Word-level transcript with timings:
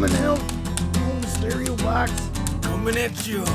coming 0.00 0.16
out 0.20 0.40
on 0.40 1.20
the 1.20 1.26
stereo 1.26 1.76
box. 1.76 2.10
Coming 2.62 2.96
at 2.96 3.26
you. 3.26 3.44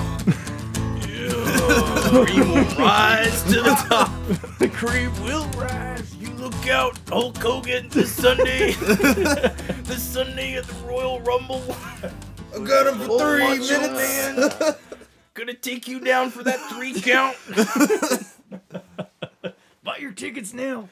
Yeah. 1.15 2.25
Cream 2.25 2.51
will 2.51 2.75
rise 2.77 3.41
to 3.43 3.61
the 3.61 3.85
top. 3.89 4.11
The 4.59 4.69
cream 4.69 5.11
will 5.23 5.47
rise. 5.51 6.13
You 6.17 6.29
look 6.33 6.67
out, 6.67 6.99
Hulk 7.07 7.37
Hogan, 7.37 7.89
this 7.89 8.11
Sunday. 8.11 8.73
this 8.73 10.03
Sunday 10.03 10.55
at 10.55 10.65
the 10.65 10.73
Royal 10.85 11.21
Rumble. 11.21 11.63
I 12.53 12.59
got 12.63 12.85
him 12.85 12.99
for 12.99 13.11
Old 13.11 13.21
three 13.21 13.59
minutes. 13.59 14.59
Man. 14.59 14.75
Gonna 15.33 15.53
take 15.55 15.87
you 15.87 15.99
down 15.99 16.29
for 16.29 16.43
that 16.43 16.59
three 16.69 16.93
count. 16.99 17.37
Buy 19.83 19.97
your 19.97 20.11
tickets 20.11 20.53
now. 20.53 20.89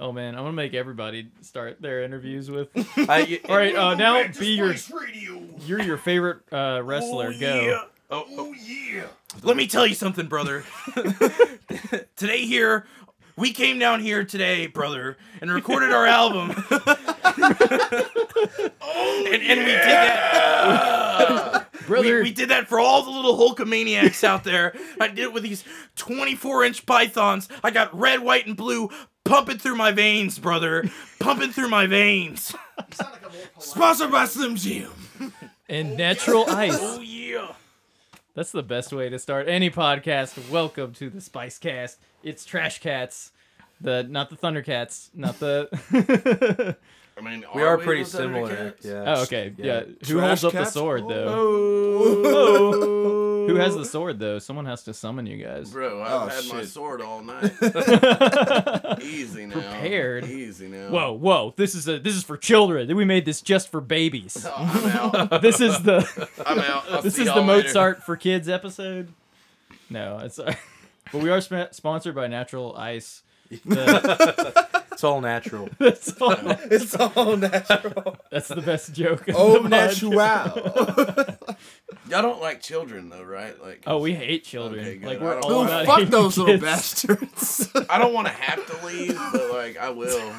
Oh 0.00 0.12
man, 0.12 0.36
I'm 0.36 0.42
gonna 0.44 0.52
make 0.52 0.74
everybody 0.74 1.28
start 1.40 1.82
their 1.82 2.04
interviews 2.04 2.48
with. 2.50 2.68
I, 3.08 3.40
All 3.48 3.56
right, 3.56 3.74
uh, 3.74 3.94
now 3.94 4.24
be 4.38 4.50
your 4.50 4.72
Radio. 4.92 5.42
you're 5.66 5.82
your 5.82 5.96
favorite 5.96 6.38
uh, 6.52 6.82
wrestler. 6.84 7.32
Oh, 7.34 7.40
Go. 7.40 7.60
Yeah. 7.60 7.82
Oh, 8.10 8.24
oh 8.30 8.54
yeah. 8.64 9.06
Let 9.42 9.56
me 9.56 9.66
tell 9.66 9.86
you 9.86 9.96
something, 9.96 10.26
brother. 10.28 10.64
today 12.16 12.46
here, 12.46 12.86
we 13.36 13.52
came 13.52 13.80
down 13.80 14.00
here 14.00 14.24
today, 14.24 14.68
brother, 14.68 15.16
and 15.40 15.50
recorded 15.50 15.90
our 15.92 16.06
album. 16.06 16.50
and, 16.70 16.82
and 19.42 19.60
we 19.60 19.66
did 19.66 19.82
that. 19.82 21.66
Brother, 21.86 22.16
We, 22.18 22.22
we 22.22 22.32
did 22.32 22.50
that 22.50 22.68
for 22.68 22.78
all 22.78 23.02
the 23.02 23.10
little 23.10 23.36
Hulkamaniacs 23.36 24.22
out 24.22 24.44
there. 24.44 24.74
I 25.00 25.08
did 25.08 25.20
it 25.20 25.32
with 25.32 25.42
these 25.42 25.64
24 25.96 26.64
inch 26.64 26.86
pythons. 26.86 27.48
I 27.64 27.70
got 27.70 27.98
red, 27.98 28.20
white, 28.20 28.46
and 28.46 28.56
blue 28.56 28.90
pumping 29.28 29.58
through 29.58 29.76
my 29.76 29.92
veins, 29.92 30.38
brother. 30.38 30.90
pumping 31.20 31.52
through 31.52 31.68
my 31.68 31.86
veins. 31.86 32.54
Sponsored 33.58 34.10
by 34.10 34.24
Slim 34.24 34.56
Jim. 34.56 34.90
and 35.68 35.96
natural 35.96 36.46
oh, 36.48 36.56
ice. 36.56 36.78
Oh, 36.80 37.00
yeah. 37.00 37.52
That's 38.34 38.52
the 38.52 38.62
best 38.62 38.92
way 38.92 39.08
to 39.10 39.18
start 39.18 39.48
any 39.48 39.70
podcast. 39.70 40.50
Welcome 40.50 40.94
to 40.94 41.10
the 41.10 41.20
Spice 41.20 41.58
Cast. 41.58 41.98
It's 42.22 42.44
Trash 42.44 42.80
Cats, 42.80 43.32
the 43.80 44.02
not 44.04 44.30
the 44.30 44.36
Thundercats, 44.36 45.10
not 45.14 45.38
the. 45.40 46.76
I 47.18 47.20
mean, 47.20 47.44
we 47.54 47.62
are 47.62 47.76
we 47.76 47.84
pretty 47.84 48.04
similar. 48.04 48.74
Yeah. 48.80 49.04
oh, 49.06 49.22
okay, 49.24 49.52
yeah. 49.58 49.80
Who 49.80 49.94
Trash 50.20 50.40
holds 50.40 50.44
up 50.44 50.52
the 50.52 50.58
cats? 50.58 50.72
sword 50.72 51.08
though? 51.08 51.26
Oh. 52.24 53.24
Who 53.48 53.56
has 53.56 53.74
the 53.74 53.84
sword 53.84 54.18
though? 54.18 54.38
Someone 54.38 54.66
has 54.66 54.82
to 54.84 54.94
summon 54.94 55.26
you 55.26 55.42
guys. 55.44 55.70
Bro, 55.70 56.02
I've 56.02 56.12
Oh, 56.12 56.26
had 56.28 56.44
my 56.52 56.64
sword 56.64 57.00
all 57.02 57.22
night. 57.22 57.52
Easy 59.02 59.46
now. 59.46 59.54
Prepared. 59.54 60.24
Easy 60.24 60.68
now. 60.68 60.88
Whoa, 60.88 61.12
whoa! 61.12 61.54
This 61.56 61.74
is 61.74 61.88
a 61.88 61.98
this 61.98 62.14
is 62.14 62.22
for 62.24 62.36
children. 62.36 62.94
We 62.96 63.04
made 63.04 63.24
this 63.24 63.40
just 63.40 63.70
for 63.70 63.80
babies. 63.80 64.46
Oh, 64.48 64.52
I'm 64.56 64.86
out. 65.30 65.42
This 65.42 65.60
is 65.60 65.82
the 65.82 66.28
I'm 66.46 66.58
out. 66.58 66.84
I'll 66.90 67.02
this 67.02 67.14
see 67.14 67.22
is 67.22 67.28
the 67.28 67.34
y'all 67.34 67.44
later. 67.44 67.66
Mozart 67.68 68.02
for 68.04 68.16
kids 68.16 68.48
episode. 68.48 69.08
No, 69.90 70.18
it's 70.18 70.36
but 70.38 71.22
we 71.22 71.30
are 71.30 71.40
sp- 71.40 71.72
sponsored 71.72 72.14
by 72.14 72.26
Natural 72.26 72.76
Ice. 72.76 73.22
The, 73.64 74.68
It's 74.92 75.04
all 75.04 75.20
natural. 75.22 75.70
that's, 75.78 76.20
all, 76.20 76.34
It's 76.70 76.94
all 76.96 77.36
natural. 77.38 78.16
that's 78.30 78.48
the 78.48 78.60
best 78.60 78.92
joke. 78.92 79.24
Oh, 79.34 79.62
the 79.62 79.68
natural. 79.70 80.12
Podcast. 82.08 82.10
Y'all 82.10 82.22
don't 82.22 82.40
like 82.40 82.60
children 82.62 83.08
though, 83.10 83.22
right? 83.22 83.60
Like, 83.62 83.82
Oh, 83.86 83.98
we 83.98 84.14
hate 84.14 84.44
children. 84.44 84.84
Okay, 84.86 85.06
like 85.06 85.20
we're 85.20 85.38
all 85.38 85.52
Oh, 85.52 85.64
about 85.64 85.86
fuck 85.86 85.96
hating 85.98 86.10
those 86.10 86.36
little 86.38 86.54
kids. 86.58 86.64
bastards. 86.64 87.68
I 87.90 87.98
don't 87.98 88.12
want 88.14 88.26
to 88.26 88.32
have 88.32 88.66
to 88.66 88.86
leave, 88.86 89.18
but 89.32 89.50
like 89.52 89.76
I 89.78 89.90
will. 89.90 90.32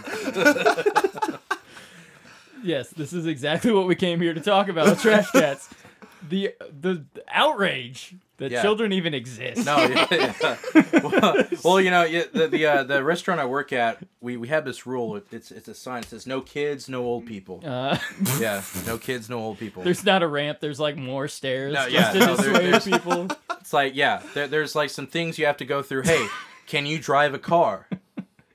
Yes, 2.61 2.89
this 2.89 3.13
is 3.13 3.25
exactly 3.25 3.71
what 3.71 3.87
we 3.87 3.95
came 3.95 4.19
here 4.19 4.33
to 4.33 4.41
talk 4.41 4.67
about. 4.67 4.99
Trash 4.99 5.31
cats. 5.31 5.69
The 6.27 6.53
the 6.81 7.05
outrage 7.31 8.13
that 8.39 8.51
Yeah. 8.51 8.61
children 8.61 8.91
even 8.93 9.13
exist. 9.13 9.65
No, 9.65 9.77
yeah, 9.77 10.07
yeah. 10.11 10.55
Well, 11.03 11.35
well, 11.63 11.81
you 11.81 11.91
know, 11.91 12.07
the 12.07 12.47
the, 12.47 12.65
uh, 12.65 12.83
the 12.83 13.03
restaurant 13.03 13.39
I 13.39 13.45
work 13.45 13.71
at, 13.71 13.99
we, 14.21 14.35
we 14.37 14.47
have 14.49 14.65
this 14.65 14.85
rule. 14.85 15.21
It's 15.31 15.51
it's 15.51 15.67
a 15.67 15.73
sign. 15.75 15.99
It 16.03 16.09
says 16.09 16.25
no 16.27 16.41
kids, 16.41 16.89
no 16.89 17.03
old 17.03 17.25
people. 17.25 17.61
Uh, 17.63 17.97
Yeah, 18.39 18.61
no 18.85 18.97
kids, 18.97 19.29
no 19.29 19.39
old 19.39 19.59
people. 19.59 19.83
there's 19.83 20.03
not 20.03 20.23
a 20.23 20.27
ramp. 20.27 20.59
There's 20.61 20.79
like 20.79 20.97
more 20.97 21.27
stairs. 21.27 21.73
No, 21.73 21.89
just 21.89 21.93
yeah, 21.93 22.11
to 22.13 22.19
no, 22.19 22.35
there- 22.35 22.53
there's- 22.53 22.85
people. 22.85 23.27
It's 23.59 23.73
like 23.73 23.93
yeah, 23.95 24.23
there, 24.33 24.47
there's 24.47 24.73
like 24.73 24.89
some 24.89 25.05
things 25.05 25.37
you 25.37 25.45
have 25.45 25.57
to 25.57 25.65
go 25.65 25.83
through. 25.83 26.03
Hey, 26.03 26.25
can 26.65 26.85
you 26.87 26.97
drive 26.97 27.33
a 27.35 27.39
car? 27.39 27.87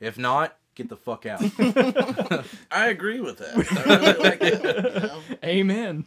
If 0.01 0.19
not, 0.19 0.57
get 0.75 0.89
the 0.89 0.97
fuck 0.97 1.25
out. 1.27 1.41
I 2.71 2.89
agree 2.89 3.21
with 3.21 3.39
that. 3.39 3.55
I 3.87 3.95
really 3.95 4.19
like 4.29 4.43
it. 4.43 4.63
you 4.65 5.09
know? 5.09 5.21
Amen. 5.45 6.07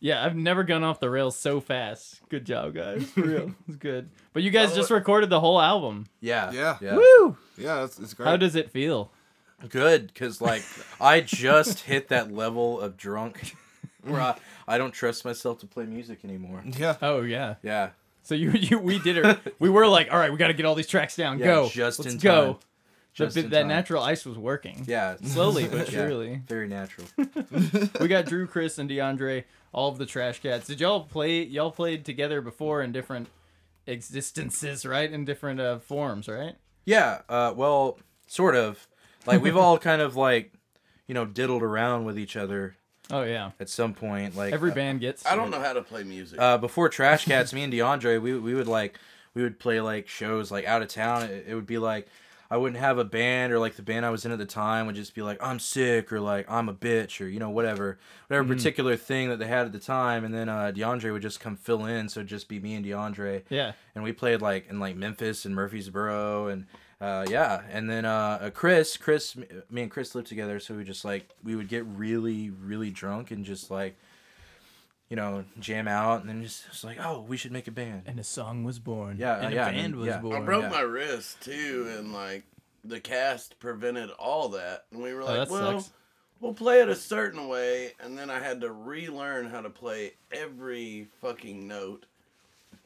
Yeah, 0.00 0.24
I've 0.24 0.34
never 0.34 0.64
gone 0.64 0.82
off 0.82 0.98
the 0.98 1.10
rails 1.10 1.36
so 1.36 1.60
fast. 1.60 2.20
Good 2.30 2.46
job, 2.46 2.74
guys. 2.74 3.04
For 3.10 3.20
real, 3.20 3.54
it's 3.68 3.76
good. 3.76 4.08
But 4.32 4.42
you 4.42 4.50
guys 4.50 4.74
just 4.74 4.90
uh, 4.90 4.94
recorded 4.94 5.28
the 5.28 5.40
whole 5.40 5.60
album. 5.60 6.06
Yeah. 6.20 6.50
Yeah, 6.52 6.78
yeah. 6.80 6.96
Woo! 6.96 7.36
Yeah, 7.58 7.84
it's, 7.84 7.98
it's 7.98 8.14
great. 8.14 8.26
How 8.26 8.36
does 8.36 8.56
it 8.56 8.70
feel? 8.70 9.12
Good, 9.68 10.06
because 10.06 10.40
like 10.40 10.62
I 11.00 11.20
just 11.20 11.80
hit 11.84 12.08
that 12.08 12.32
level 12.32 12.80
of 12.80 12.96
drunk 12.96 13.54
where 14.02 14.20
I, 14.22 14.38
I 14.66 14.78
don't 14.78 14.92
trust 14.92 15.24
myself 15.26 15.58
to 15.58 15.66
play 15.66 15.84
music 15.84 16.24
anymore. 16.24 16.62
yeah. 16.64 16.96
Oh 17.02 17.20
yeah. 17.20 17.56
Yeah, 17.62 17.90
So 18.22 18.34
you 18.34 18.50
you 18.54 18.78
we 18.78 18.98
did 19.00 19.18
it. 19.18 19.54
We 19.58 19.68
were 19.68 19.86
like, 19.86 20.10
all 20.10 20.18
right, 20.18 20.32
we 20.32 20.38
got 20.38 20.46
to 20.48 20.54
get 20.54 20.64
all 20.64 20.74
these 20.74 20.86
tracks 20.86 21.14
down. 21.14 21.38
Yeah, 21.38 21.44
go. 21.46 21.68
just 21.68 21.98
Let's 21.98 22.14
in 22.14 22.18
go. 22.20 22.52
time. 22.54 22.56
The- 23.16 23.24
Just 23.26 23.36
in 23.36 23.50
that 23.50 23.60
time. 23.60 23.68
natural 23.68 24.02
ice 24.02 24.24
was 24.24 24.38
working. 24.38 24.84
yeah, 24.86 25.16
Slowly 25.22 25.66
but 25.68 25.90
Yeah, 25.92 25.98
surely. 26.06 26.42
very 26.46 26.68
natural. 26.68 27.06
We 28.00 28.08
got 28.08 28.26
Drew, 28.26 28.46
Chris, 28.46 28.78
and 28.78 28.88
DeAndre, 28.88 29.44
all 29.72 29.88
of 29.88 29.98
the 29.98 30.06
Trash 30.06 30.40
Cats. 30.40 30.66
Did 30.68 30.80
y'all 30.80 31.00
play? 31.04 31.42
Y'all 31.42 31.70
played 31.72 32.04
together 32.04 32.40
before 32.40 32.82
in 32.82 32.92
different 32.92 33.28
existences, 33.94 34.86
right? 34.86 35.10
In 35.10 35.24
different 35.24 35.60
uh, 35.60 35.78
forms, 35.78 36.28
right? 36.28 36.54
Yeah, 36.84 37.20
uh, 37.28 37.52
well, 37.54 37.98
sort 38.26 38.54
of. 38.56 38.86
Like 39.26 39.42
we've 39.42 39.56
all 39.56 39.76
kind 39.76 40.00
of 40.00 40.16
like, 40.16 40.52
you 41.06 41.14
know, 41.14 41.26
diddled 41.26 41.62
around 41.62 42.04
with 42.06 42.18
each 42.18 42.36
other 42.36 42.74
Oh 43.10 43.22
yeah. 43.22 43.50
at 43.60 43.68
some 43.68 43.92
point. 43.92 44.34
Like 44.34 44.54
Every 44.54 44.70
uh, 44.70 44.74
band 44.74 45.00
gets. 45.00 45.26
I 45.26 45.36
don't 45.36 45.50
know 45.50 45.60
how 45.60 45.74
to 45.74 45.82
play 45.82 46.04
music. 46.04 46.40
uh, 46.40 46.56
before 46.56 46.88
Trash 46.88 47.26
Cats, 47.26 47.52
me 47.52 47.62
and 47.64 47.72
DeAndre, 47.72 48.20
we 48.22 48.38
we 48.38 48.54
would 48.54 48.66
like 48.68 48.98
we 49.34 49.42
would 49.42 49.58
play 49.58 49.80
like 49.82 50.08
shows 50.08 50.50
like 50.50 50.64
out 50.64 50.80
of 50.80 50.88
town. 50.88 51.24
It, 51.24 51.46
it 51.48 51.54
would 51.54 51.66
be 51.66 51.76
like 51.78 52.08
I 52.50 52.56
wouldn't 52.56 52.80
have 52.80 52.98
a 52.98 53.04
band 53.04 53.52
or 53.52 53.58
like 53.60 53.76
the 53.76 53.82
band 53.82 54.04
I 54.04 54.10
was 54.10 54.24
in 54.26 54.32
at 54.32 54.38
the 54.38 54.44
time 54.46 54.86
would 54.86 54.96
just 54.96 55.14
be 55.14 55.22
like 55.22 55.38
I'm 55.40 55.58
sick 55.60 56.12
or 56.12 56.18
like 56.20 56.50
I'm 56.50 56.68
a 56.68 56.74
bitch 56.74 57.20
or 57.24 57.28
you 57.28 57.38
know 57.38 57.50
whatever 57.50 57.98
whatever 58.26 58.46
particular 58.54 58.96
thing 58.96 59.28
that 59.28 59.38
they 59.38 59.46
had 59.46 59.66
at 59.66 59.72
the 59.72 59.78
time, 59.78 60.24
and 60.24 60.34
then 60.34 60.48
uh, 60.48 60.72
DeAndre 60.74 61.12
would 61.12 61.22
just 61.22 61.38
come 61.40 61.56
fill 61.56 61.84
in, 61.86 62.08
so 62.08 62.22
just 62.24 62.48
be 62.48 62.58
me 62.58 62.74
and 62.74 62.84
DeAndre, 62.84 63.42
Yeah. 63.50 63.72
and 63.94 64.02
we 64.02 64.12
played 64.12 64.42
like 64.42 64.68
in 64.68 64.80
like 64.80 64.96
Memphis 64.96 65.44
and 65.44 65.54
Murfreesboro 65.54 66.48
and. 66.48 66.66
Uh, 67.02 67.24
yeah, 67.30 67.62
and 67.72 67.88
then 67.88 68.04
uh, 68.04 68.38
uh, 68.42 68.50
Chris, 68.50 68.98
Chris, 68.98 69.34
me 69.70 69.80
and 69.80 69.90
Chris 69.90 70.14
lived 70.14 70.26
together, 70.26 70.60
so 70.60 70.74
we 70.74 70.84
just 70.84 71.02
like 71.02 71.30
we 71.42 71.56
would 71.56 71.66
get 71.66 71.82
really, 71.86 72.50
really 72.50 72.90
drunk 72.90 73.30
and 73.30 73.42
just 73.42 73.70
like 73.70 73.96
you 75.10 75.16
know, 75.16 75.44
jam 75.58 75.86
out, 75.88 76.20
and 76.20 76.28
then 76.30 76.42
just 76.42 76.64
it's 76.68 76.84
like, 76.84 76.96
oh, 77.04 77.20
we 77.28 77.36
should 77.36 77.52
make 77.52 77.66
a 77.68 77.72
band. 77.72 78.04
And 78.06 78.18
a 78.18 78.24
song 78.24 78.64
was 78.64 78.78
born. 78.78 79.16
Yeah, 79.18 79.40
and 79.44 79.52
yeah, 79.52 79.66
a 79.66 79.68
and 79.68 79.76
band 79.76 79.92
then- 79.94 80.00
was 80.00 80.06
yeah. 80.06 80.36
I 80.38 80.40
I 80.40 80.44
broke 80.44 80.62
yeah. 80.62 80.68
my 80.70 80.80
wrist 80.80 81.40
too, 81.42 81.92
and 81.98 82.12
like 82.14 82.44
the 82.84 83.00
cast 83.00 83.58
prevented 83.58 84.10
all 84.12 84.48
that, 84.50 84.84
and 84.92 85.02
we 85.02 85.12
were 85.12 85.22
Oh, 85.22 85.26
like, 85.26 85.48
that 85.48 85.50
well. 85.50 85.80
sucks. 85.80 85.92
We'll 86.40 86.54
play 86.54 86.80
it 86.80 86.88
a 86.88 86.94
certain 86.96 87.48
way, 87.48 87.92
and 88.00 88.16
then 88.16 88.30
I 88.30 88.38
had 88.38 88.62
to 88.62 88.72
relearn 88.72 89.50
how 89.50 89.60
to 89.60 89.68
play 89.68 90.14
every 90.32 91.08
fucking 91.20 91.68
note 91.68 92.06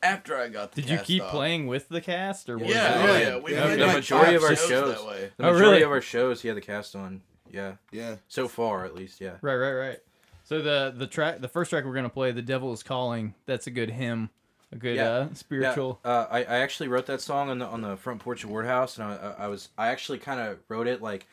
after 0.03 0.37
I 0.37 0.49
got 0.49 0.73
the 0.73 0.81
Did 0.83 0.91
you 0.91 0.99
keep 0.99 1.23
off. 1.23 1.31
playing 1.31 1.69
with 1.69 1.89
the 1.89 2.01
cast 2.01 2.49
or 2.51 2.59
was 2.59 2.69
Yeah, 2.69 2.99
it- 3.05 3.09
oh 3.09 3.13
Yeah. 3.17 3.29
yeah. 3.29 3.37
We 3.39 3.53
Yeah, 3.53 3.67
made 3.69 3.79
the 3.79 3.87
like 3.87 3.97
majority 3.97 4.35
of 4.35 4.43
our 4.43 4.57
shows 4.57 4.69
shows- 4.69 4.95
that 4.97 5.07
way. 5.07 5.31
The 5.37 5.47
Oh, 5.47 5.53
really? 5.53 5.83
of 5.83 5.91
our 5.93 6.01
shows, 6.01 6.43
he 6.43 6.49
had 6.49 6.57
the 6.57 6.61
cast 6.63 6.97
on. 6.97 7.23
Yeah, 7.51 7.75
Yeah. 7.93 8.17
so 8.27 8.49
far 8.49 8.85
at 8.85 8.95
least. 8.97 9.21
Yeah. 9.21 9.37
Right, 9.41 9.55
right, 9.55 9.73
right. 9.73 9.99
So 10.45 10.61
the 10.63 10.95
the 10.97 11.07
track, 11.07 11.41
the 11.41 11.49
first 11.49 11.71
track 11.71 11.85
we're 11.85 11.95
gonna 11.95 12.09
play, 12.09 12.31
"The 12.31 12.43
Devil 12.43 12.73
Is 12.73 12.83
Calling." 12.83 13.35
That's 13.47 13.67
a 13.67 13.71
good 13.71 13.91
hymn, 13.91 14.31
a 14.73 14.77
good 14.77 14.97
Yeah. 14.97 15.09
uh, 15.11 15.29
spiritual. 15.35 16.01
Yeah, 16.05 16.11
uh, 16.11 16.29
I, 16.31 16.39
I 16.41 16.57
actually 16.59 16.89
wrote 16.89 17.07
that 17.07 17.21
song 17.23 17.49
on 17.49 17.59
the 17.59 17.67
on 17.67 17.81
the 17.81 17.97
front 17.97 18.21
porch 18.21 18.45
of 18.45 18.51
Ward 18.51 18.67
House, 18.67 18.99
and 18.99 19.07
I, 19.07 19.15
I, 19.39 19.45
I 19.45 19.47
was 19.49 19.71
I 19.79 19.89
actually 19.89 20.19
kind 20.19 20.41
of 20.41 20.59
wrote 20.69 20.87
it 20.87 21.01
like 21.01 21.27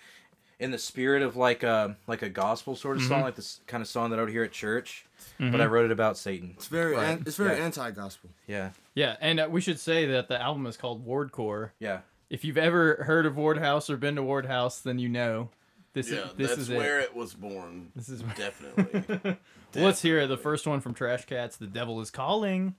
in 0.60 0.72
the 0.72 0.78
spirit 0.78 1.24
of 1.24 1.36
like 1.36 1.64
a 1.64 1.98
like 2.08 2.22
a 2.22 2.30
gospel 2.30 2.76
sort 2.76 2.96
of 2.98 3.02
Mm-hmm. 3.04 3.12
song, 3.12 3.22
like 3.24 3.36
this 3.36 3.60
kind 3.68 3.82
of 3.82 3.88
song 3.88 4.12
that 4.12 4.20
I 4.20 4.22
would 4.24 4.32
hear 4.32 4.44
at 4.44 4.52
church. 4.52 5.06
But 5.40 5.60
I 5.60 5.66
wrote 5.66 5.86
it 5.86 5.92
about 5.92 6.18
Satan. 6.18 6.54
It's 6.56 6.68
very 6.68 6.96
Right. 6.96 7.10
an, 7.18 7.24
it's 7.28 7.36
very 7.36 7.58
Yeah. 7.58 7.66
anti-gospel. 7.66 8.30
Yeah, 8.48 8.70
Yeah, 8.96 9.18
and 9.22 9.40
uh, 9.40 9.48
we 9.52 9.60
should 9.62 9.80
say 9.80 10.06
that 10.08 10.28
the 10.30 10.40
album 10.42 10.66
is 10.68 10.78
called 10.78 11.06
Wardcore. 11.06 11.72
yeah. 11.80 12.00
If 12.30 12.46
you've 12.46 12.58
ever 12.58 13.04
heard 13.04 13.26
of 13.26 13.36
Ward 13.36 13.58
House 13.58 13.90
or 13.90 13.98
been 13.98 14.16
to 14.16 14.24
Ward 14.24 14.46
House, 14.46 14.80
then 14.80 15.00
you 15.00 15.10
know 15.10 15.50
this 15.94 16.10
yeah, 16.10 16.20
is, 16.20 16.34
this 16.38 16.50
that's 16.50 16.62
is 16.62 16.70
where 16.70 17.00
it. 17.02 17.06
it. 17.10 17.16
was 17.16 17.34
born. 17.34 17.92
This 17.96 18.08
is 18.08 18.22
definitely. 18.36 18.84
definitely. 19.02 19.38
Well, 19.74 19.86
let's 19.86 20.02
hear 20.02 20.20
it. 20.20 20.28
The 20.28 20.36
first 20.36 20.68
one 20.68 20.82
from 20.82 20.94
Trash 20.94 21.24
Cats. 21.28 21.56
The 21.56 21.66
devil 21.66 22.02
is 22.02 22.12
calling. 22.12 22.76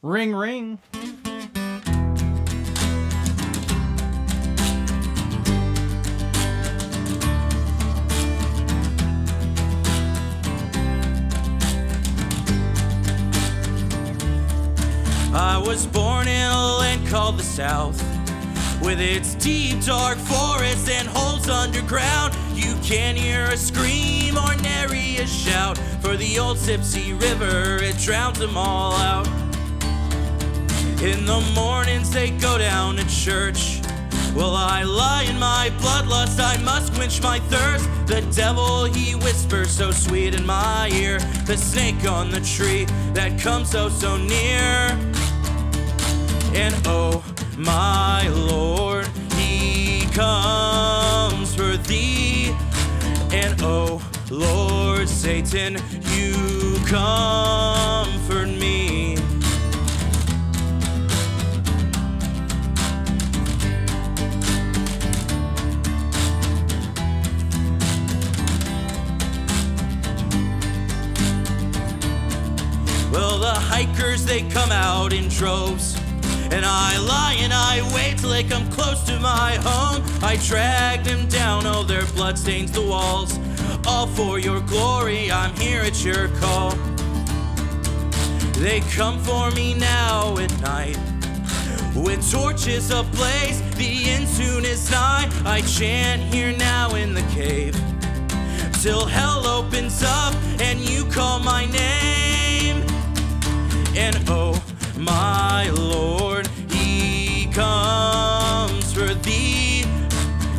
Ring 0.00 0.32
ring. 0.32 0.78
I 15.32 15.60
was 15.66 15.86
born 15.86 16.28
in 16.28 16.50
a 16.50 16.76
land 16.78 17.08
called 17.08 17.38
the 17.38 17.42
South. 17.42 18.19
With 18.82 18.98
its 18.98 19.34
deep, 19.34 19.84
dark 19.84 20.16
forests 20.16 20.88
and 20.88 21.06
holes 21.06 21.48
underground, 21.48 22.34
you 22.54 22.74
can't 22.82 23.16
hear 23.16 23.44
a 23.44 23.56
scream 23.56 24.38
or 24.38 24.56
nary 24.62 25.18
a 25.18 25.26
shout. 25.26 25.76
For 26.00 26.16
the 26.16 26.38
old 26.38 26.56
Sipsey 26.56 27.20
River, 27.20 27.76
it 27.82 27.98
drowns 27.98 28.38
them 28.38 28.56
all 28.56 28.92
out. 28.94 29.26
In 31.02 31.26
the 31.26 31.40
mornings, 31.54 32.10
they 32.10 32.30
go 32.30 32.56
down 32.56 32.96
to 32.96 33.06
church. 33.06 33.80
Well, 34.34 34.54
I 34.54 34.82
lie 34.82 35.24
in 35.24 35.38
my 35.38 35.70
bloodlust, 35.78 36.40
I 36.40 36.56
must 36.62 36.94
quench 36.94 37.20
my 37.22 37.38
thirst. 37.38 37.88
The 38.06 38.22
devil, 38.34 38.84
he 38.84 39.14
whispers 39.14 39.70
so 39.70 39.90
sweet 39.90 40.34
in 40.34 40.46
my 40.46 40.88
ear. 40.94 41.18
The 41.46 41.56
snake 41.56 42.08
on 42.08 42.30
the 42.30 42.40
tree 42.40 42.86
that 43.12 43.38
comes 43.38 43.70
so, 43.70 43.88
so 43.88 44.16
near. 44.16 44.96
And 46.54 46.74
oh, 46.86 47.22
my 47.60 48.26
Lord, 48.28 49.06
he 49.36 50.06
comes 50.12 51.54
for 51.54 51.76
thee. 51.76 52.54
And 53.32 53.60
oh, 53.62 54.02
Lord 54.30 55.08
Satan, 55.08 55.76
you 56.14 56.78
comfort 56.86 58.48
me. 58.48 59.16
Well, 73.12 73.38
the 73.38 73.52
hikers, 73.54 74.24
they 74.24 74.48
come 74.48 74.72
out 74.72 75.12
in 75.12 75.28
droves. 75.28 75.99
And 76.52 76.64
I 76.64 76.98
lie 76.98 77.36
and 77.38 77.52
I 77.52 77.82
wait 77.94 78.18
till 78.18 78.30
they 78.30 78.42
come 78.44 78.68
close 78.70 79.02
to 79.04 79.18
my 79.20 79.54
home. 79.62 80.02
I 80.22 80.36
drag 80.46 81.04
them 81.04 81.28
down, 81.28 81.66
oh, 81.66 81.82
their 81.84 82.04
blood 82.06 82.38
stains 82.38 82.72
the 82.72 82.82
walls. 82.82 83.38
All 83.86 84.06
for 84.06 84.38
your 84.38 84.60
glory, 84.60 85.30
I'm 85.30 85.54
here 85.56 85.82
at 85.82 86.04
your 86.04 86.28
call. 86.40 86.70
They 88.58 88.80
come 88.92 89.18
for 89.20 89.50
me 89.52 89.74
now 89.74 90.36
at 90.38 90.52
night. 90.60 90.98
With 91.94 92.30
torches 92.30 92.90
ablaze, 92.90 93.60
the 93.76 94.10
end 94.10 94.28
soon 94.28 94.64
is 94.64 94.90
nigh. 94.90 95.28
I 95.44 95.62
chant 95.62 96.22
here 96.32 96.56
now 96.56 96.94
in 96.94 97.14
the 97.14 97.22
cave 97.34 97.74
till 98.80 99.04
hell 99.04 99.46
opens 99.46 100.02
up 100.02 100.34
and 100.58 100.80
you 100.80 101.04
call 101.06 101.38
my 101.38 101.66
name. 101.66 102.82
And 103.94 104.16
oh, 104.28 104.62
my 104.96 105.68
Lord, 105.70 106.29
comes 107.52 108.92
for 108.92 109.14
thee. 109.14 109.84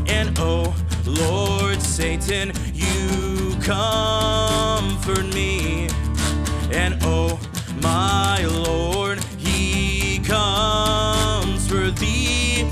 And 0.08 0.38
oh, 0.40 0.76
Lord 1.06 1.82
Satan, 1.82 2.52
you 2.74 3.56
comfort 3.62 5.26
me. 5.34 5.88
And 6.72 6.98
oh, 7.04 7.40
my 7.82 8.44
Lord, 8.46 9.20
He 9.38 10.20
comes 10.20 11.68
for 11.68 11.92
thee. 11.92 12.68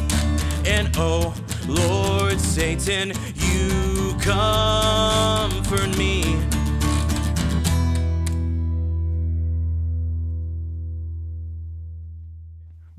And 0.66 0.90
oh, 0.98 1.34
Lord 1.68 2.40
Satan, 2.40 3.14
you 3.36 4.16
comfort 4.20 5.98
me. 5.98 6.59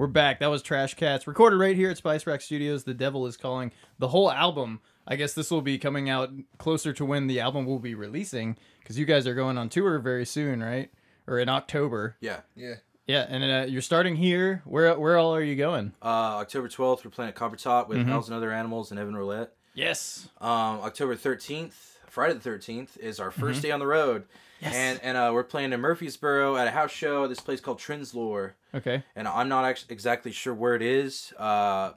We're 0.01 0.07
back. 0.07 0.41
That 0.41 0.47
was 0.47 0.63
Trash 0.63 0.95
Cats, 0.95 1.27
recorded 1.27 1.57
right 1.57 1.77
here 1.77 1.91
at 1.91 1.99
Spice 1.99 2.27
Rack 2.27 2.41
Studios. 2.41 2.85
The 2.85 2.95
Devil 2.95 3.27
is 3.27 3.37
Calling. 3.37 3.71
The 3.99 4.09
whole 4.09 4.33
album. 4.33 4.81
I 5.07 5.15
guess 5.17 5.35
this 5.35 5.51
will 5.51 5.61
be 5.61 5.77
coming 5.77 6.09
out 6.09 6.31
closer 6.57 6.95
to 6.95 7.05
when 7.05 7.27
the 7.27 7.39
album 7.39 7.67
will 7.67 7.81
be 7.81 7.95
releasing, 7.95 8.57
because 8.79 8.99
you 8.99 9.05
guys 9.05 9.27
are 9.27 9.35
going 9.35 9.59
on 9.59 9.69
tour 9.69 9.99
very 9.99 10.25
soon, 10.25 10.63
right? 10.63 10.91
Or 11.27 11.39
in 11.39 11.51
October. 11.51 12.17
Yeah. 12.19 12.41
Yeah. 12.57 12.77
Yeah, 13.07 13.27
and 13.29 13.45
uh, 13.45 13.67
you're 13.71 13.83
starting 13.83 14.17
here. 14.17 14.63
Where 14.65 14.99
where 14.99 15.19
all 15.19 15.35
are 15.35 15.43
you 15.43 15.55
going? 15.55 15.93
Uh, 16.01 16.41
October 16.41 16.71
12th, 16.71 17.05
we're 17.05 17.11
playing 17.11 17.29
at 17.29 17.35
Copper 17.35 17.57
Top 17.57 17.91
with 17.91 18.07
Hells 18.07 18.27
and 18.27 18.35
Other 18.35 18.53
Animals 18.53 18.91
and 18.93 18.99
Evan 18.99 19.15
Roulette. 19.15 19.53
Yes. 19.75 20.31
Um, 20.41 20.81
October 20.81 21.15
13th, 21.15 21.75
Friday 22.09 22.33
the 22.39 22.49
13th, 22.49 22.97
is 22.97 23.21
our 23.21 23.31
1st 23.31 23.61
day 23.61 23.71
on 23.71 23.81
the 23.81 23.87
road. 23.87 24.25
Yes. 24.61 24.75
And 24.75 25.01
and 25.03 25.17
uh, 25.17 25.31
we're 25.33 25.45
playing 25.45 25.73
in 25.73 25.81
Murfreesboro 25.81 26.57
at 26.57 26.67
a 26.67 26.71
house 26.71 26.91
show 26.91 27.27
this 27.27 27.41
place 27.41 27.61
called 27.61 27.79
Trinslore. 27.79 28.53
Okay. 28.75 29.03
And 29.17 29.27
I'm 29.27 29.49
not 29.49 29.65
actually 29.65 29.93
exactly 29.93 30.33
sure 30.33 30.53
where 30.55 30.75
it 30.75 30.83
is. 30.83 31.33
Uh, 31.39 31.93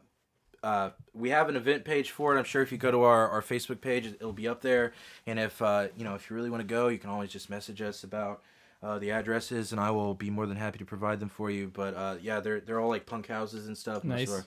uh, 0.63 0.91
we 1.13 1.29
have 1.29 1.49
an 1.49 1.57
event 1.57 1.83
page 1.83 2.11
for 2.11 2.33
it. 2.33 2.39
I'm 2.39 2.45
sure 2.45 2.61
if 2.61 2.71
you 2.71 2.77
go 2.77 2.89
to 2.89 3.01
our, 3.03 3.27
our 3.29 3.41
Facebook 3.41 3.81
page, 3.81 4.05
it'll 4.07 4.31
be 4.31 4.47
up 4.47 4.61
there. 4.61 4.93
And 5.27 5.37
if 5.37 5.61
uh, 5.61 5.87
you 5.97 6.03
know 6.05 6.15
if 6.15 6.29
you 6.29 6.35
really 6.35 6.49
want 6.49 6.61
to 6.61 6.67
go, 6.67 6.87
you 6.87 6.97
can 6.97 7.09
always 7.09 7.29
just 7.31 7.49
message 7.49 7.81
us 7.81 8.03
about 8.05 8.41
uh, 8.81 8.97
the 8.99 9.11
addresses, 9.11 9.71
and 9.73 9.81
I 9.81 9.91
will 9.91 10.13
be 10.13 10.29
more 10.29 10.45
than 10.45 10.55
happy 10.57 10.77
to 10.79 10.85
provide 10.85 11.19
them 11.19 11.29
for 11.29 11.49
you. 11.51 11.69
But 11.73 11.95
uh, 11.95 12.15
yeah, 12.21 12.39
they're 12.39 12.61
they're 12.61 12.79
all 12.79 12.89
like 12.89 13.05
punk 13.05 13.27
houses 13.27 13.67
and 13.67 13.77
stuff. 13.77 14.03
Nice. 14.05 14.31
our- 14.31 14.45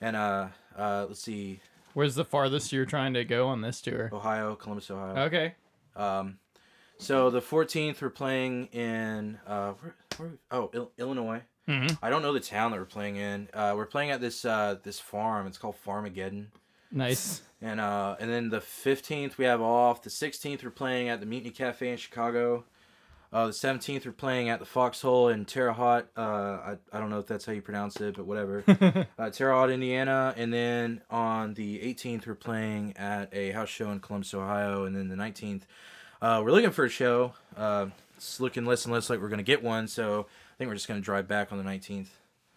And 0.00 0.16
uh, 0.16 0.48
uh, 0.76 1.06
let's 1.08 1.22
see, 1.22 1.60
Where's 1.94 2.16
the 2.16 2.24
farthest 2.24 2.72
you're 2.72 2.86
trying 2.86 3.14
to 3.14 3.24
go 3.24 3.46
on 3.48 3.60
this 3.60 3.80
tour? 3.80 4.10
Ohio, 4.12 4.56
Columbus, 4.56 4.90
Ohio. 4.90 5.24
Okay. 5.26 5.54
Um, 5.94 6.38
so 6.98 7.30
the 7.30 7.40
14th, 7.40 8.00
we're 8.00 8.10
playing 8.10 8.66
in 8.66 9.38
uh, 9.46 9.72
where, 9.72 9.94
where, 10.18 10.30
oh 10.50 10.70
Il- 10.72 10.92
Illinois. 10.98 11.42
Mhm. 11.68 11.96
I 12.02 12.10
don't 12.10 12.22
know 12.22 12.32
the 12.32 12.40
town 12.40 12.72
that 12.72 12.80
we're 12.80 12.86
playing 12.86 13.16
in. 13.16 13.48
Uh, 13.54 13.74
we're 13.76 13.86
playing 13.86 14.10
at 14.10 14.20
this 14.20 14.44
uh, 14.44 14.76
this 14.82 14.98
farm. 14.98 15.46
It's 15.46 15.58
called 15.58 15.76
Farmageddon. 15.86 16.46
Nice. 16.90 17.42
And 17.60 17.80
uh, 17.80 18.16
and 18.18 18.28
then 18.30 18.48
the 18.50 18.58
15th 18.60 19.38
we 19.38 19.44
have 19.44 19.60
off. 19.60 20.02
The 20.02 20.10
16th 20.10 20.64
we're 20.64 20.70
playing 20.70 21.08
at 21.08 21.20
the 21.20 21.26
Mutiny 21.26 21.50
Cafe 21.52 21.88
in 21.88 21.96
Chicago. 21.96 22.64
Uh, 23.32 23.46
the 23.46 23.52
17th 23.52 24.04
we're 24.04 24.12
playing 24.12 24.50
at 24.50 24.58
the 24.58 24.66
Foxhole 24.66 25.28
in 25.28 25.44
Terre 25.46 25.72
Haute. 25.72 26.06
Uh, 26.16 26.20
I, 26.20 26.76
I 26.92 26.98
don't 26.98 27.08
know 27.08 27.18
if 27.20 27.26
that's 27.26 27.46
how 27.46 27.52
you 27.52 27.62
pronounce 27.62 27.98
it, 28.00 28.16
but 28.16 28.26
whatever. 28.26 28.62
uh, 29.18 29.30
Terre 29.30 29.52
Haute, 29.54 29.70
Indiana. 29.70 30.34
And 30.36 30.52
then 30.52 31.00
on 31.08 31.54
the 31.54 31.78
18th 31.78 32.26
we're 32.26 32.34
playing 32.34 32.94
at 32.98 33.32
a 33.32 33.52
house 33.52 33.70
show 33.70 33.90
in 33.90 34.00
Columbus, 34.00 34.34
Ohio. 34.34 34.84
And 34.84 34.94
then 34.94 35.08
the 35.08 35.16
19th 35.16 35.62
uh, 36.22 36.40
we're 36.42 36.52
looking 36.52 36.70
for 36.70 36.86
a 36.86 36.88
show. 36.88 37.34
Uh, 37.56 37.86
it's 38.16 38.40
looking 38.40 38.64
less 38.64 38.84
and 38.86 38.94
less 38.94 39.10
like 39.10 39.20
we're 39.20 39.28
gonna 39.28 39.42
get 39.42 39.62
one. 39.62 39.86
So 39.88 40.20
I 40.20 40.54
think 40.56 40.68
we're 40.68 40.74
just 40.74 40.88
gonna 40.88 41.00
drive 41.00 41.28
back 41.28 41.52
on 41.52 41.58
the 41.58 41.64
19th. 41.64 42.08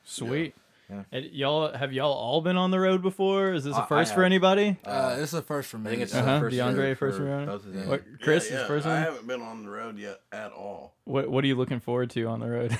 Sweet. 0.05 0.55
Yeah. 0.89 1.01
And 1.11 1.25
y'all 1.31 1.73
have 1.75 1.91
y'all 1.91 2.13
all 2.13 2.41
been 2.41 2.57
on 2.57 2.69
the 2.69 2.79
road 2.79 3.01
before? 3.01 3.53
Is 3.53 3.63
this 3.63 3.73
I- 3.75 3.79
a 3.79 3.83
I 3.83 3.87
first 3.87 4.13
for 4.13 4.21
have. 4.21 4.25
anybody? 4.27 4.77
Uh, 4.85 5.15
this 5.15 5.25
is 5.25 5.31
the 5.31 5.41
first 5.41 5.67
for 5.69 5.79
me. 5.79 5.87
I 5.87 5.89
think 5.93 6.03
it's 6.03 6.13
Uh-huh, 6.13 6.39
first 6.41 6.55
DeAndre, 6.55 6.75
year 6.77 6.95
first 6.95 7.17
for 7.17 7.23
round. 7.25 7.47
both 7.47 7.65
of 7.65 7.73
them. 7.73 7.89
What 7.89 8.03
Chris 8.21 8.51
yeah, 8.51 8.61
is 8.61 8.67
first 8.67 8.85
I 8.85 8.93
one? 8.93 9.01
haven't 9.01 9.25
been 9.27 9.41
on 9.41 9.63
the 9.63 9.69
road 9.71 9.97
yet 9.97 10.19
at 10.31 10.51
all. 10.51 10.93
What 11.05 11.27
what 11.31 11.43
are 11.43 11.47
you 11.47 11.55
looking 11.55 11.79
forward 11.79 12.11
to 12.11 12.25
on 12.27 12.39
the 12.39 12.47
road? 12.47 12.77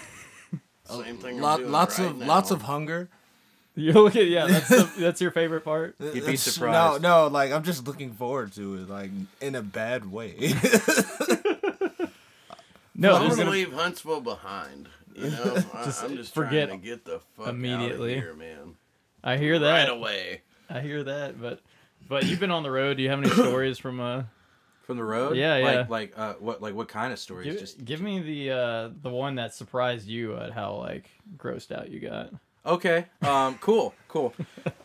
Same 0.83 1.17
thing. 1.17 1.37
I'm 1.37 1.41
Lot, 1.41 1.57
doing 1.61 1.71
lots 1.71 1.97
right 1.99 2.09
of 2.11 2.17
now. 2.17 2.25
lots 2.27 2.51
of 2.51 2.61
hunger. 2.61 3.09
You're 3.75 3.93
looking 3.93 4.31
yeah, 4.31 4.47
that's 4.47 4.69
the, 4.69 4.91
that's 4.97 5.21
your 5.21 5.31
favorite 5.31 5.65
part. 5.65 5.95
You'd 5.99 6.25
be 6.25 6.37
surprised. 6.37 7.01
No, 7.01 7.25
no, 7.25 7.27
like 7.27 7.51
I'm 7.51 7.63
just 7.63 7.85
looking 7.85 8.13
forward 8.13 8.53
to 8.53 8.75
it, 8.75 8.89
like 8.89 9.11
in 9.41 9.55
a 9.55 9.61
bad 9.61 10.11
way. 10.11 10.35
No, 12.97 13.15
I'm 13.15 13.23
gonna 13.23 13.35
gonna 13.35 13.49
leave 13.49 13.73
Huntsville 13.73 14.21
behind. 14.21 14.87
You 15.15 15.29
know, 15.29 15.57
I, 15.73 15.83
Just 15.85 16.03
I'm 16.03 16.15
just 16.15 16.33
forget 16.33 16.69
trying 16.69 16.79
to 16.79 16.85
get 16.85 17.05
the 17.05 17.19
fuck 17.35 17.47
immediately. 17.49 18.13
out 18.13 18.17
of 18.19 18.23
here, 18.23 18.33
man. 18.33 18.75
I 19.23 19.37
hear 19.37 19.59
that. 19.59 19.71
Right 19.71 19.89
away. 19.89 20.41
I 20.69 20.79
hear 20.81 21.03
that, 21.03 21.41
but 21.41 21.59
but 22.07 22.25
you've 22.25 22.39
been 22.39 22.51
on 22.51 22.63
the 22.63 22.71
road. 22.71 22.97
Do 22.97 23.03
you 23.03 23.09
have 23.09 23.19
any 23.19 23.29
stories 23.31 23.77
from 23.77 23.99
uh 23.99 24.23
From 24.83 24.97
the 24.97 25.03
road? 25.03 25.35
Yeah, 25.35 25.57
yeah. 25.57 25.65
Like, 25.65 25.89
like, 25.89 26.13
uh, 26.15 26.33
what, 26.39 26.61
like, 26.61 26.73
what 26.73 26.87
kind 26.87 27.11
of 27.11 27.19
stories? 27.19 27.47
give, 27.47 27.59
Just 27.59 27.83
give 27.83 28.01
me 28.01 28.19
the 28.21 28.51
uh 28.51 28.89
the 29.01 29.09
one 29.09 29.35
that 29.35 29.53
surprised 29.53 30.07
you 30.07 30.37
at 30.37 30.51
how 30.51 30.75
like 30.75 31.09
grossed 31.37 31.71
out 31.73 31.89
you 31.89 31.99
got. 31.99 32.33
Okay. 32.65 33.05
Um, 33.21 33.57
cool, 33.59 33.93
cool. 34.07 34.33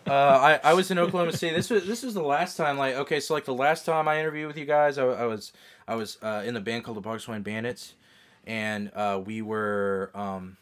Uh, 0.07 0.13
I, 0.13 0.61
I 0.65 0.73
was 0.75 0.91
in 0.91 0.99
Oklahoma 0.99 1.33
City. 1.33 1.55
This 1.55 1.71
was, 1.71 1.87
this 1.87 2.03
was 2.03 2.15
the 2.15 2.23
last 2.23 2.57
time. 2.57 2.77
Like, 2.79 2.95
okay, 2.97 3.21
so 3.21 3.35
like 3.35 3.45
the 3.45 3.55
last 3.55 3.85
time 3.87 4.09
I 4.09 4.19
interviewed 4.19 4.49
with 4.49 4.57
you 4.57 4.65
guys, 4.65 4.99
I, 4.99 5.05
I 5.07 5.27
was, 5.27 5.53
I 5.87 5.95
was 5.95 6.19
uh, 6.23 6.43
in 6.45 6.55
the 6.55 6.61
band 6.61 6.85
called 6.85 6.97
the 6.97 7.03
Bogswine 7.09 7.43
Bandits, 7.43 7.95
and 8.47 8.91
uh, 8.95 9.21
we 9.25 9.43
were, 9.43 10.11
um, 10.15 10.57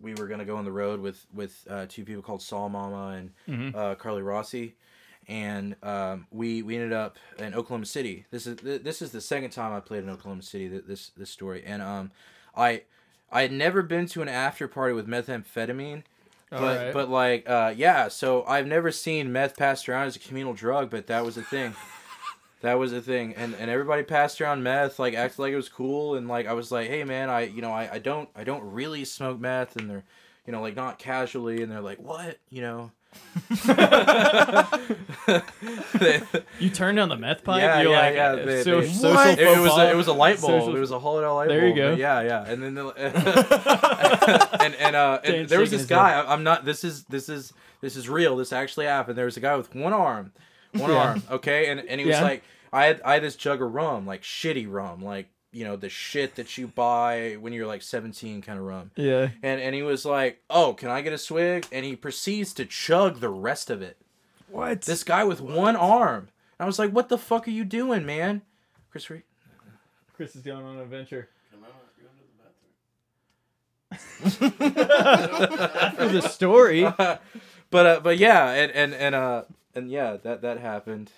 we 0.00 0.14
were 0.14 0.26
gonna 0.26 0.44
go 0.46 0.56
on 0.56 0.64
the 0.64 0.72
road 0.72 1.00
with 1.00 1.26
with 1.34 1.66
uh, 1.68 1.86
two 1.88 2.04
people 2.04 2.22
called 2.22 2.40
Saul 2.42 2.68
Mama 2.70 3.30
and 3.46 3.74
uh, 3.76 3.94
Carly 3.96 4.22
Rossi. 4.22 4.74
and 5.28 5.76
um, 5.82 6.26
we 6.30 6.62
we 6.62 6.74
ended 6.76 6.92
up 6.94 7.16
in 7.38 7.54
Oklahoma 7.54 7.84
City. 7.86 8.24
This 8.30 8.46
is 8.46 8.56
th- 8.56 8.82
this 8.82 9.02
is 9.02 9.10
the 9.12 9.20
second 9.20 9.50
time 9.50 9.72
I 9.74 9.80
played 9.80 10.02
in 10.02 10.08
Oklahoma 10.10 10.42
City. 10.42 10.68
th- 10.70 10.84
This 10.86 11.10
this 11.16 11.28
story, 11.30 11.62
and 11.66 11.82
um, 11.82 12.10
I 12.56 12.82
I 13.30 13.42
had 13.42 13.52
never 13.52 13.82
been 13.82 14.06
to 14.06 14.22
an 14.22 14.28
after 14.28 14.66
party 14.68 14.94
with 14.94 15.06
methamphetamine, 15.06 16.02
but 16.50 16.62
Alright. 16.62 16.92
but 16.92 17.08
like 17.08 17.48
uh, 17.48 17.72
yeah. 17.76 18.08
So 18.08 18.44
I've 18.44 18.66
never 18.66 18.90
seen 18.90 19.32
meth 19.32 19.56
passed 19.56 19.88
around 19.88 20.06
as 20.06 20.16
a 20.16 20.20
communal 20.20 20.54
drug, 20.54 20.90
but 20.90 21.06
that 21.06 21.24
was 21.24 21.36
a 21.36 21.42
thing. 21.42 21.74
That 22.62 22.78
was 22.78 22.92
a 22.92 23.00
thing, 23.00 23.32
and 23.36 23.54
and 23.54 23.70
everybody 23.70 24.02
passed 24.02 24.38
around 24.38 24.62
meth, 24.62 24.98
like 24.98 25.14
acted 25.14 25.38
like 25.38 25.54
it 25.54 25.56
was 25.56 25.70
cool, 25.70 26.16
and 26.16 26.28
like 26.28 26.46
I 26.46 26.52
was 26.52 26.70
like, 26.70 26.88
hey 26.88 27.04
man, 27.04 27.30
I 27.30 27.44
you 27.44 27.62
know 27.62 27.70
I, 27.70 27.94
I 27.94 27.98
don't 27.98 28.28
I 28.36 28.44
don't 28.44 28.62
really 28.62 29.06
smoke 29.06 29.40
meth, 29.40 29.76
and 29.76 29.88
they're 29.88 30.04
you 30.46 30.52
know, 30.52 30.62
like 30.62 30.76
not 30.76 30.98
casually, 30.98 31.62
and 31.62 31.70
they're 31.70 31.80
like, 31.80 31.98
"What?" 31.98 32.38
You 32.48 32.62
know. 32.62 32.92
They- 35.98 36.22
You 36.58 36.70
turned 36.70 36.98
on 36.98 37.08
the 37.08 37.16
meth 37.16 37.44
pipe. 37.44 37.60
Yeah, 37.62 37.80
You're 37.82 37.92
yeah, 37.92 37.98
like, 38.00 38.14
yeah, 38.14 38.26
uh, 38.28 38.36
they- 38.44 38.62
so- 38.62 38.80
they- 38.80 38.88
social 38.88 39.14
What? 39.14 39.38
it, 39.38 39.38
it 39.40 39.58
was 39.58 39.78
a, 39.78 39.90
it 39.90 39.96
was 39.96 40.06
a 40.08 40.12
light 40.12 40.40
bulb. 40.40 40.60
social- 40.62 40.76
It 40.76 40.80
was 40.80 40.90
a 40.90 40.98
hollow 40.98 41.34
light 41.36 41.48
There 41.48 41.66
you 41.68 41.74
go. 41.74 41.90
but 41.92 41.98
Yeah, 41.98 42.20
yeah. 42.22 42.44
And 42.46 42.62
then 42.62 42.74
the, 42.74 42.88
and 44.60 44.74
and 44.74 44.96
uh 44.96 45.20
and 45.24 45.48
there 45.48 45.60
was 45.60 45.70
this 45.70 45.86
guy. 45.86 46.12
I, 46.20 46.32
I'm 46.32 46.42
not. 46.42 46.64
This 46.64 46.84
is 46.84 47.04
this 47.04 47.28
is 47.28 47.52
this 47.80 47.96
is 47.96 48.08
real. 48.08 48.36
This 48.36 48.52
actually 48.52 48.86
happened. 48.86 49.16
There 49.18 49.24
was 49.26 49.36
a 49.36 49.40
guy 49.40 49.56
with 49.56 49.74
one 49.74 49.92
arm, 49.92 50.32
one 50.72 50.90
Yeah. 50.90 50.96
arm. 50.96 51.22
Okay, 51.30 51.68
and 51.70 51.80
and 51.80 52.00
he 52.00 52.06
was 52.06 52.16
Yeah. 52.16 52.22
like, 52.24 52.42
I 52.72 52.86
had 52.86 53.00
I 53.02 53.14
had 53.14 53.22
this 53.22 53.36
jug 53.36 53.62
of 53.62 53.72
rum, 53.72 54.06
like 54.06 54.22
shitty 54.22 54.66
rum, 54.70 55.02
like 55.02 55.28
you 55.52 55.64
know 55.64 55.76
the 55.76 55.88
shit 55.88 56.36
that 56.36 56.56
you 56.56 56.68
buy 56.68 57.36
when 57.40 57.52
you're 57.52 57.66
like 57.66 57.82
17 57.82 58.42
kind 58.42 58.58
of 58.58 58.64
rum. 58.64 58.90
Yeah. 58.96 59.30
And 59.42 59.60
and 59.60 59.74
he 59.74 59.82
was 59.82 60.04
like, 60.04 60.42
oh, 60.48 60.74
can 60.74 60.88
I 60.88 61.00
get 61.02 61.12
a 61.12 61.18
swig? 61.18 61.66
And 61.72 61.84
he 61.84 61.96
proceeds 61.96 62.52
to 62.54 62.64
chug 62.64 63.20
the 63.20 63.28
rest 63.28 63.70
of 63.70 63.82
it. 63.82 63.96
What? 64.48 64.82
This 64.82 65.04
guy 65.04 65.24
with 65.24 65.40
one 65.40 65.76
arm. 65.76 66.28
And 66.58 66.64
I 66.64 66.66
was 66.66 66.78
like, 66.78 66.90
what 66.90 67.08
the 67.08 67.18
fuck 67.18 67.48
are 67.48 67.52
you 67.52 67.64
doing, 67.64 68.04
man? 68.04 68.42
Chris 68.90 69.08
Reed. 69.08 69.22
Chris 70.14 70.36
is 70.36 70.42
going 70.42 70.64
on 70.64 70.76
an 70.76 70.82
adventure. 70.82 71.28
Can 71.50 71.60
I 71.64 71.68
not 71.68 71.86
go 74.38 74.48
to 74.48 74.48
the? 74.50 75.80
After 75.82 76.08
the 76.20 76.20
story. 76.28 76.82
but 77.70 77.86
uh, 77.86 78.00
but 78.00 78.18
yeah, 78.18 78.50
and 78.50 78.72
and 78.72 78.94
and 78.94 79.14
uh 79.14 79.42
and 79.74 79.90
yeah, 79.90 80.16
that 80.22 80.42
that 80.42 80.58
happened. 80.58 81.10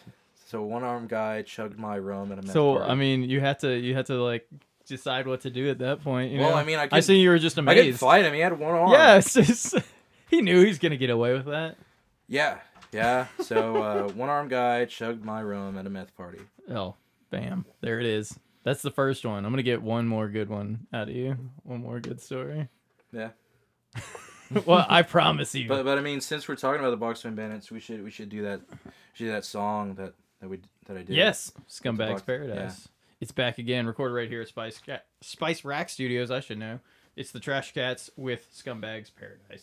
So 0.52 0.62
one 0.62 0.84
armed 0.84 1.08
guy 1.08 1.40
chugged 1.40 1.78
my 1.78 1.98
rum 1.98 2.30
at 2.30 2.32
a 2.38 2.42
meth 2.42 2.44
party. 2.44 2.52
So 2.52 2.74
party. 2.76 2.90
I 2.90 2.94
mean, 2.94 3.22
you 3.22 3.40
had 3.40 3.58
to 3.60 3.74
you 3.74 3.94
had 3.94 4.04
to 4.06 4.22
like 4.22 4.46
decide 4.86 5.26
what 5.26 5.40
to 5.40 5.50
do 5.50 5.70
at 5.70 5.78
that 5.78 6.04
point. 6.04 6.30
You 6.30 6.40
Well, 6.40 6.50
know? 6.50 6.56
I 6.56 6.64
mean, 6.64 6.78
I 6.78 6.88
I 6.92 7.00
see 7.00 7.16
you 7.20 7.30
were 7.30 7.38
just 7.38 7.56
amazed. 7.56 7.78
I 7.78 7.82
didn't 7.82 7.96
fight 7.96 8.26
him. 8.26 8.34
He 8.34 8.40
had 8.40 8.58
one 8.58 8.74
arm. 8.74 8.92
Yeah, 8.92 9.18
just, 9.26 9.74
he 10.28 10.42
knew 10.42 10.60
he 10.60 10.66
was 10.66 10.78
gonna 10.78 10.98
get 10.98 11.08
away 11.08 11.32
with 11.32 11.46
that. 11.46 11.78
Yeah. 12.28 12.58
Yeah. 12.92 13.28
So 13.40 13.82
uh, 13.82 14.08
one 14.14 14.28
armed 14.28 14.50
guy 14.50 14.84
chugged 14.84 15.24
my 15.24 15.42
rum 15.42 15.78
at 15.78 15.86
a 15.86 15.90
meth 15.90 16.14
party. 16.18 16.40
Oh, 16.70 16.96
bam! 17.30 17.64
There 17.80 17.98
it 17.98 18.04
is. 18.04 18.38
That's 18.62 18.82
the 18.82 18.90
first 18.90 19.24
one. 19.24 19.46
I'm 19.46 19.52
gonna 19.52 19.62
get 19.62 19.80
one 19.80 20.06
more 20.06 20.28
good 20.28 20.50
one 20.50 20.86
out 20.92 21.08
of 21.08 21.16
you. 21.16 21.34
One 21.62 21.80
more 21.80 21.98
good 21.98 22.20
story. 22.20 22.68
Yeah. 23.10 23.30
well, 24.66 24.84
I 24.86 25.00
promise 25.00 25.54
you. 25.54 25.66
But 25.66 25.86
but 25.86 25.96
I 25.96 26.02
mean, 26.02 26.20
since 26.20 26.46
we're 26.46 26.56
talking 26.56 26.84
about 26.84 26.90
the 26.90 27.02
Boxman 27.02 27.34
Bandits, 27.34 27.70
we 27.70 27.80
should 27.80 28.04
we 28.04 28.10
should 28.10 28.28
do 28.28 28.42
that. 28.42 28.60
Should 29.14 29.24
do 29.24 29.30
that 29.32 29.46
song 29.46 29.94
that 29.94 30.14
that 30.42 30.48
we 30.50 30.58
that 30.86 30.96
I 30.98 31.02
did. 31.02 31.16
yes, 31.16 31.50
Box- 31.50 31.80
Scumbags 31.80 32.26
Paradise. 32.26 32.56
yeah. 32.86 32.90
It's 33.20 33.32
back 33.32 33.58
again, 33.58 33.86
recorded 33.86 34.14
right 34.14 34.28
here 34.28 34.42
at 34.42 34.48
Spice 34.48 34.80
Ca- 34.84 35.02
Spice 35.22 35.64
Rack 35.64 35.88
Studios. 35.88 36.30
I 36.30 36.40
should 36.40 36.58
know. 36.58 36.80
It's 37.14 37.30
the 37.30 37.40
Trash 37.40 37.72
Cats 37.72 38.10
with 38.16 38.48
Scumbags 38.52 39.10
Paradise. 39.14 39.62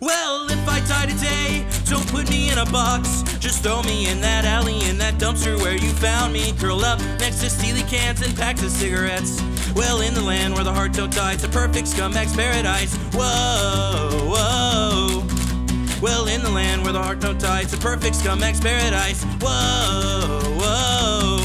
Well, 0.00 0.46
if 0.50 0.68
I 0.68 0.80
die 0.88 1.06
today, 1.06 1.66
don't 1.90 2.06
put 2.08 2.30
me 2.30 2.50
in 2.50 2.58
a 2.58 2.64
box. 2.66 3.22
Just 3.40 3.62
throw 3.62 3.82
me 3.82 4.06
in 4.06 4.20
that 4.20 4.44
alley, 4.44 4.84
in 4.86 4.98
that 4.98 5.14
dumpster 5.14 5.56
where 5.56 5.74
you 5.74 5.88
found 5.94 6.30
me. 6.34 6.52
Curl 6.52 6.84
up 6.84 7.00
next 7.18 7.40
to 7.40 7.48
steely 7.48 7.82
cans 7.84 8.20
and 8.20 8.36
packs 8.36 8.62
of 8.62 8.70
cigarettes. 8.70 9.40
Well, 9.74 10.02
in 10.02 10.12
the 10.12 10.20
land 10.20 10.52
where 10.52 10.62
the 10.62 10.72
heart 10.72 10.92
don't 10.92 11.12
die, 11.12 11.32
it's 11.32 11.44
a 11.44 11.48
perfect 11.48 11.88
scumbag's 11.88 12.36
paradise. 12.36 12.94
Whoa, 13.14 14.28
whoa. 14.28 15.26
Well, 16.02 16.28
in 16.28 16.42
the 16.42 16.50
land 16.50 16.82
where 16.82 16.92
the 16.92 17.02
heart 17.02 17.20
don't 17.20 17.40
die, 17.40 17.62
it's 17.62 17.72
a 17.72 17.78
perfect 17.78 18.16
scumbag's 18.16 18.60
paradise. 18.60 19.24
Whoa, 19.40 20.40
whoa. 20.60 21.38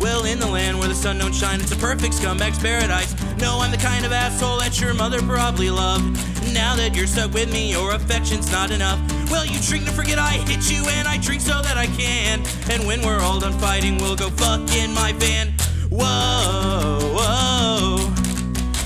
Well, 0.00 0.24
in 0.24 0.40
the 0.40 0.48
land 0.48 0.76
where 0.76 0.88
the 0.88 0.94
sun 0.94 1.18
don't 1.18 1.34
shine, 1.34 1.60
it's 1.60 1.72
a 1.72 1.76
perfect 1.76 2.14
scumbag's 2.14 2.58
paradise. 2.58 3.14
No, 3.38 3.60
I'm 3.60 3.70
the 3.70 3.76
kind 3.76 4.04
of 4.04 4.10
asshole 4.10 4.58
that 4.58 4.80
your 4.80 4.92
mother 4.92 5.22
probably 5.22 5.70
loved. 5.70 6.04
Now 6.52 6.74
that 6.74 6.96
you're 6.96 7.06
stuck 7.06 7.32
with 7.32 7.52
me, 7.52 7.70
your 7.70 7.92
affection's 7.92 8.50
not 8.50 8.72
enough. 8.72 8.98
Well, 9.30 9.44
you 9.44 9.58
drink 9.60 9.84
to 9.86 9.92
forget 9.92 10.18
I 10.18 10.32
hit 10.32 10.70
you, 10.70 10.84
and 10.88 11.08
I 11.08 11.18
drink 11.18 11.42
so 11.42 11.60
that 11.62 11.76
I 11.76 11.86
can. 11.86 12.42
And 12.70 12.86
when 12.86 13.02
we're 13.02 13.20
all 13.20 13.40
done 13.40 13.58
fighting, 13.58 13.98
we'll 13.98 14.16
go 14.16 14.30
fuck 14.30 14.70
in 14.74 14.92
my 14.94 15.12
van. 15.12 15.54
Whoa, 15.90 16.98
whoa. 17.14 18.12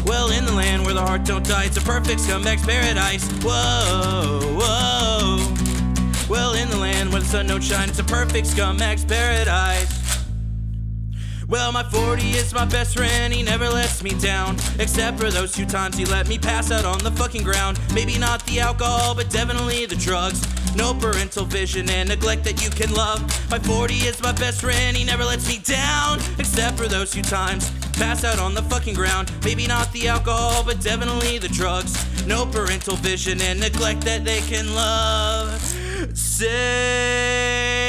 Well, 0.04 0.30
in 0.30 0.44
the 0.44 0.52
land 0.52 0.85
where 0.85 0.94
the 0.94 1.02
heart 1.02 1.25
don't 1.25 1.47
die, 1.47 1.64
it's 1.64 1.76
a 1.76 1.82
perfect 1.82 2.20
scumbag's 2.20 2.64
paradise. 2.64 3.28
Whoa, 3.42 4.40
whoa. 4.59 5.56
Well, 6.28 6.54
in 6.54 6.70
the 6.70 6.78
land 6.78 7.12
where 7.12 7.20
the 7.20 7.26
sun 7.26 7.47
don't 7.47 7.62
shine, 7.62 7.88
it's 7.88 7.99
a 7.99 8.04
perfect 8.04 8.47
scumbag's 8.47 9.04
paradise. 9.04 10.00
Well, 11.50 11.73
my 11.73 11.83
40 11.83 12.23
is 12.30 12.54
my 12.54 12.64
best 12.64 12.97
friend, 12.97 13.35
he 13.35 13.42
never 13.42 13.69
lets 13.69 14.04
me 14.04 14.11
down. 14.21 14.54
Except 14.78 15.19
for 15.19 15.30
those 15.33 15.50
two 15.50 15.66
times 15.66 15.97
he 15.97 16.04
let 16.04 16.28
me 16.28 16.38
pass 16.38 16.71
out 16.71 16.85
on 16.85 16.99
the 16.99 17.11
fucking 17.11 17.42
ground. 17.42 17.80
Maybe 17.92 18.16
not 18.19 18.47
the 18.47 18.61
alcohol, 18.61 19.16
but 19.16 19.28
definitely 19.30 19.85
the 19.85 19.97
drugs. 19.97 20.47
No 20.76 20.95
parental 20.95 21.45
vision 21.45 21.90
and 21.90 22.09
neglect 22.09 22.45
that 22.45 22.62
you 22.62 22.71
can 22.71 22.95
love. 22.95 23.21
My 23.50 23.59
40 23.59 23.95
is 23.95 24.23
my 24.23 24.30
best 24.30 24.61
friend, 24.61 24.97
he 24.97 25.02
never 25.02 25.25
lets 25.25 25.49
me 25.49 25.59
down. 25.59 26.21
Except 26.38 26.76
for 26.76 26.87
those 26.87 27.11
two 27.11 27.23
times. 27.23 27.69
Pass 27.99 28.23
out 28.23 28.38
on 28.38 28.54
the 28.54 28.62
fucking 28.62 28.95
ground. 28.95 29.33
Maybe 29.45 29.66
not 29.66 29.92
the 29.92 30.07
alcohol, 30.07 30.62
but 30.64 30.80
definitely 30.80 31.38
the 31.38 31.49
drugs. 31.49 31.92
No 32.26 32.47
parental 32.47 32.95
vision 32.95 33.40
and 33.40 33.59
neglect 33.59 34.02
that 34.02 34.25
they 34.25 34.40
can 34.42 34.73
love. 34.73 35.61
Say, 36.16 37.79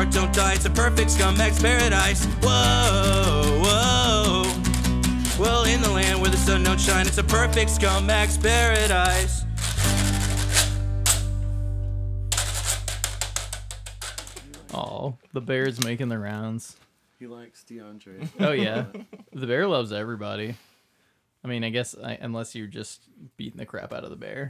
land 0.00 0.14
heart 0.14 0.24
don't 0.24 0.34
die, 0.34 0.54
it's 0.54 0.64
a 0.64 0.70
perfect 0.70 1.10
scumbag's 1.10 1.60
paradise. 1.60 2.24
Whoa, 2.42 3.60
whoa. 3.62 4.42
Well, 5.38 5.64
in 5.64 5.82
the 5.82 5.90
land 5.90 6.20
where 6.20 6.30
the 6.30 6.38
sun 6.38 6.62
don't 6.62 6.80
shine, 6.80 7.06
it's 7.06 7.18
a 7.18 7.24
perfect 7.24 7.70
scumbag's 7.70 8.38
paradise. 8.38 9.44
Oh, 14.72 15.18
the 15.32 15.40
bear's 15.40 15.84
making 15.84 16.08
the 16.08 16.18
rounds. 16.18 16.76
He 17.18 17.26
likes 17.26 17.62
DeAndre. 17.68 18.26
Oh 18.40 18.52
yeah, 18.52 18.86
the 19.32 19.46
bear 19.46 19.66
loves 19.66 19.92
everybody. 19.92 20.54
I 21.44 21.48
mean, 21.48 21.62
I 21.62 21.68
guess 21.68 21.94
I, 22.02 22.16
unless 22.20 22.54
you're 22.54 22.66
just 22.66 23.02
beating 23.36 23.58
the 23.58 23.66
crap 23.66 23.92
out 23.92 24.04
of 24.04 24.10
the 24.10 24.16
bear, 24.16 24.48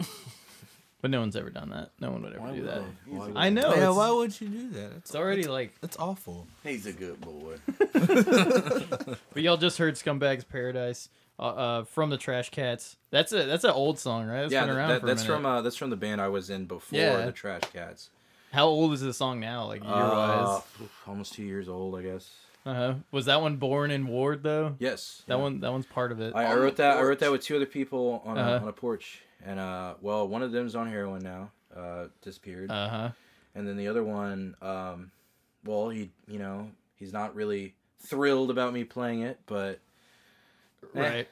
but 1.00 1.11
no 1.11 1.21
one's 1.21 1.37
ever 1.37 1.50
done 1.50 1.71
that. 1.71 1.90
No 2.00 2.11
one 2.11 2.23
would 2.23 2.35
ever 2.35 2.52
do 2.52 2.62
that. 2.64 2.83
He's 3.07 3.19
a, 3.23 3.33
I 3.37 3.49
know. 3.50 3.75
yeah, 3.75 3.88
it's, 3.88 3.97
why 3.97 4.11
would 4.11 4.40
you 4.40 4.49
do 4.49 4.71
that? 4.71 4.85
It's, 4.92 4.97
it's 5.11 5.14
already 5.14 5.45
like. 5.45 5.75
it's 5.83 5.97
awful. 5.99 6.47
he's 6.62 6.87
a 6.87 6.92
good 6.92 7.21
boy. 7.21 7.57
But 9.33 9.42
y'all 9.42 9.57
just 9.57 9.78
heard 9.78 9.95
"Scumbags 9.95 10.47
Paradise" 10.49 11.09
uh, 11.38 11.42
uh, 11.42 11.85
from 11.85 12.11
the 12.11 12.16
Trash 12.16 12.50
Cats. 12.50 12.97
That's 13.11 13.33
a 13.33 13.45
that's 13.45 13.64
an 13.64 13.71
old 13.71 13.99
song, 13.99 14.26
right? 14.26 14.45
It's 14.45 14.52
yeah, 14.52 14.66
been 14.66 14.76
around 14.76 14.88
that, 14.90 15.00
for 15.00 15.07
that's 15.07 15.23
a 15.23 15.25
minute. 15.25 15.37
from 15.37 15.47
uh, 15.47 15.62
that's 15.62 15.76
from 15.76 15.90
the 15.90 15.97
band 15.97 16.21
I 16.21 16.28
was 16.28 16.50
in 16.50 16.66
before 16.66 16.99
Yeah. 16.99 17.25
the 17.26 17.33
Trash 17.33 17.62
Cats. 17.73 18.11
How 18.52 18.66
old 18.66 18.92
is 18.92 19.00
the 19.00 19.12
song 19.14 19.38
now? 19.40 19.66
Like 19.66 19.83
year 19.85 19.92
Uh, 19.92 20.45
wise? 20.80 20.88
almost 21.07 21.35
two 21.35 21.45
years 21.45 21.69
old, 21.69 21.97
I 21.97 22.02
guess. 22.02 22.30
Uh 22.66 22.75
huh. 22.75 22.95
Was 23.12 23.26
that 23.26 23.40
one 23.40 23.57
born 23.57 23.90
in 23.90 24.07
Ward 24.09 24.42
though? 24.42 24.75
Yes, 24.80 25.23
That 25.28 25.37
yeah. 25.37 25.42
one 25.42 25.61
that 25.61 25.71
one's 25.73 25.87
part 25.87 26.12
of 26.12 26.21
it. 26.21 26.35
I, 26.35 26.47
I 26.47 26.54
wrote 26.57 26.76
that. 26.76 26.99
I 26.99 27.02
wrote 27.02 27.21
that 27.21 27.30
with 27.30 27.42
two 27.42 27.57
other 27.57 27.66
people 27.66 28.23
on, 28.25 28.37
Uh-huh. 28.37 28.50
a, 28.50 28.57
on 28.59 28.69
a 28.69 28.73
porch, 28.73 29.23
and 29.45 29.59
uh, 29.61 29.95
well, 30.01 30.27
one 30.29 30.43
of 30.43 30.53
them's 30.53 30.75
on 30.75 30.89
heroin 30.89 31.23
now, 31.23 31.51
uh, 31.77 32.07
disappeared, 32.23 32.71
Uh 32.71 32.89
huh. 32.89 33.11
and 33.55 33.67
then 33.67 33.77
the 33.77 33.89
other 33.89 34.05
one, 34.05 34.55
um, 34.63 35.11
well, 35.65 35.89
he, 35.91 36.11
you 36.29 36.39
know, 36.39 36.71
he's 36.97 37.13
not 37.13 37.35
really 37.35 37.75
thrilled 38.01 38.51
about 38.51 38.73
me 38.73 38.85
playing 38.85 39.21
it, 39.23 39.39
but 39.47 39.81
Eh, 40.95 41.01
Right. 41.01 41.29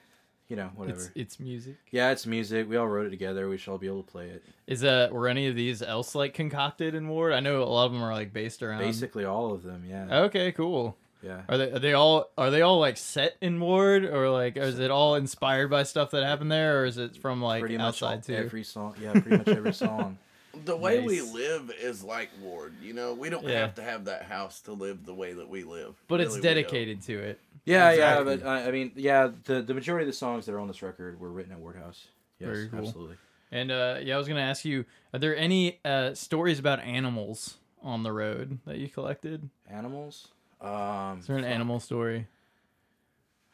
you 0.49 0.57
know, 0.57 0.71
whatever. 0.77 1.00
It's 1.00 1.11
it's 1.15 1.41
music. 1.41 1.77
yeah, 1.91 2.11
it's 2.11 2.27
music. 2.27 2.69
We 2.69 2.77
all 2.77 2.87
wrote 2.87 3.07
it 3.07 3.11
together. 3.11 3.49
We 3.49 3.57
should 3.59 3.71
all 3.73 3.79
be 3.79 3.87
able 3.87 4.03
to 4.03 4.11
play 4.11 4.29
it. 4.29 4.43
Is 4.67 4.81
that 4.83 5.12
were 5.12 5.27
any 5.29 5.47
of 5.49 5.57
these 5.57 5.83
else 5.83 6.15
like 6.15 6.35
concocted 6.35 6.95
in 6.95 7.09
Ward? 7.09 7.33
I 7.33 7.41
know 7.41 7.62
a 7.62 7.65
lot 7.65 7.87
of 7.87 7.93
them 7.93 8.03
are 8.03 8.12
like 8.12 8.33
based 8.33 8.62
around. 8.62 8.81
Basically, 8.81 9.25
all 9.25 9.53
of 9.53 9.62
them. 9.62 9.85
Yeah, 9.88 10.21
Okay, 10.25 10.53
cool. 10.53 10.97
Yeah. 11.22 11.42
Are 11.48 11.58
they 11.58 11.72
are 11.72 11.78
they 11.78 11.92
all 11.94 12.30
are 12.38 12.50
they 12.50 12.62
all 12.62 12.78
like 12.78 12.96
set 12.96 13.37
in 13.40 13.58
Ward 13.60 14.04
or 14.04 14.30
like 14.30 14.56
is 14.56 14.78
it 14.78 14.90
all 14.90 15.14
inspired 15.16 15.68
by 15.70 15.82
stuff 15.82 16.10
that 16.12 16.25
happened 16.25 16.50
there 16.52 16.80
or 16.82 16.84
is 16.87 16.98
it 16.98 17.16
from 17.16 17.42
like 17.42 17.60
pretty 17.60 17.76
much 17.78 18.02
all, 18.02 18.10
outside 18.10 18.22
too? 18.25 18.34
every 18.34 18.64
song. 18.64 18.94
Yeah, 19.00 19.12
pretty 19.12 19.37
much 19.38 19.48
every 19.48 19.72
song. 19.75 20.18
The 20.64 20.76
way 20.76 21.00
we 21.00 21.20
live 21.20 21.70
is 21.78 22.02
like 22.02 22.30
Ward. 22.42 22.72
You 22.82 22.92
know, 22.92 23.12
we 23.14 23.28
don't 23.30 23.44
Yeah. 23.44 23.60
have 23.60 23.75
to 23.76 23.82
have 23.82 24.06
that 24.06 24.22
house 24.25 24.60
to 24.62 24.72
live 24.72 25.04
the 25.04 25.14
way 25.14 25.32
that 25.34 25.48
we 25.48 25.62
live. 25.62 25.94
but 26.08 26.20
it's 26.20 26.30
Really, 26.34 26.40
we 26.40 26.42
don't. 26.42 26.54
dedicated 26.54 27.02
to 27.02 27.18
it. 27.18 27.40
Yeah, 27.64 27.90
Exactly. 27.90 28.32
yeah, 28.32 28.38
but 28.38 28.46
uh, 28.46 28.68
I 28.68 28.70
mean, 28.72 28.90
yeah, 28.96 29.30
the 29.44 29.62
the 29.62 29.75
majority 29.75 30.04
of 30.04 30.08
the 30.08 30.16
songs 30.16 30.46
that 30.46 30.52
are 30.54 30.58
on 30.58 30.66
this 30.66 30.82
record 30.82 31.20
were 31.20 31.30
written 31.30 31.52
at 31.52 31.58
Ward 31.60 31.76
House. 31.76 32.08
Yes, 32.40 32.48
Very 32.48 32.68
cool. 32.70 32.78
absolutely. 32.80 33.16
And 33.52 33.70
uh, 33.70 33.98
yeah, 34.02 34.14
I 34.16 34.18
was 34.18 34.26
gonna 34.26 34.40
ask 34.40 34.64
you: 34.64 34.84
Are 35.12 35.18
there 35.20 35.37
any 35.37 35.78
uh, 35.84 36.14
stories 36.14 36.58
about 36.58 36.80
animals 36.80 37.58
on 37.82 38.02
the 38.02 38.10
road 38.12 38.58
that 38.66 38.78
you 38.78 38.88
collected? 38.88 39.50
Animals. 39.70 40.28
Um, 40.61 41.19
Is 41.21 41.27
there 41.27 41.37
an 41.37 41.45
fuck. 41.45 41.53
animal 41.53 41.81
story? 41.81 42.27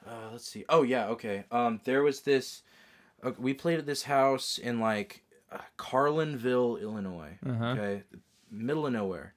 Uh, 0.07 0.29
let's 0.33 0.47
see. 0.47 0.65
Oh 0.69 0.83
yeah, 0.83 1.09
okay. 1.09 1.45
Um, 1.51 1.81
there 1.85 2.03
was 2.03 2.21
this. 2.23 2.63
okay, 3.25 3.37
we 3.41 3.55
played 3.55 3.79
at 3.79 3.87
this 3.87 4.03
house 4.03 4.59
in 4.59 4.81
like 4.81 5.23
uh, 5.51 5.59
Carlinville, 5.79 6.81
Illinois. 6.81 7.39
Uh-huh. 7.47 7.65
Okay, 7.67 8.03
middle 8.51 8.87
of 8.87 8.93
nowhere. 8.93 9.35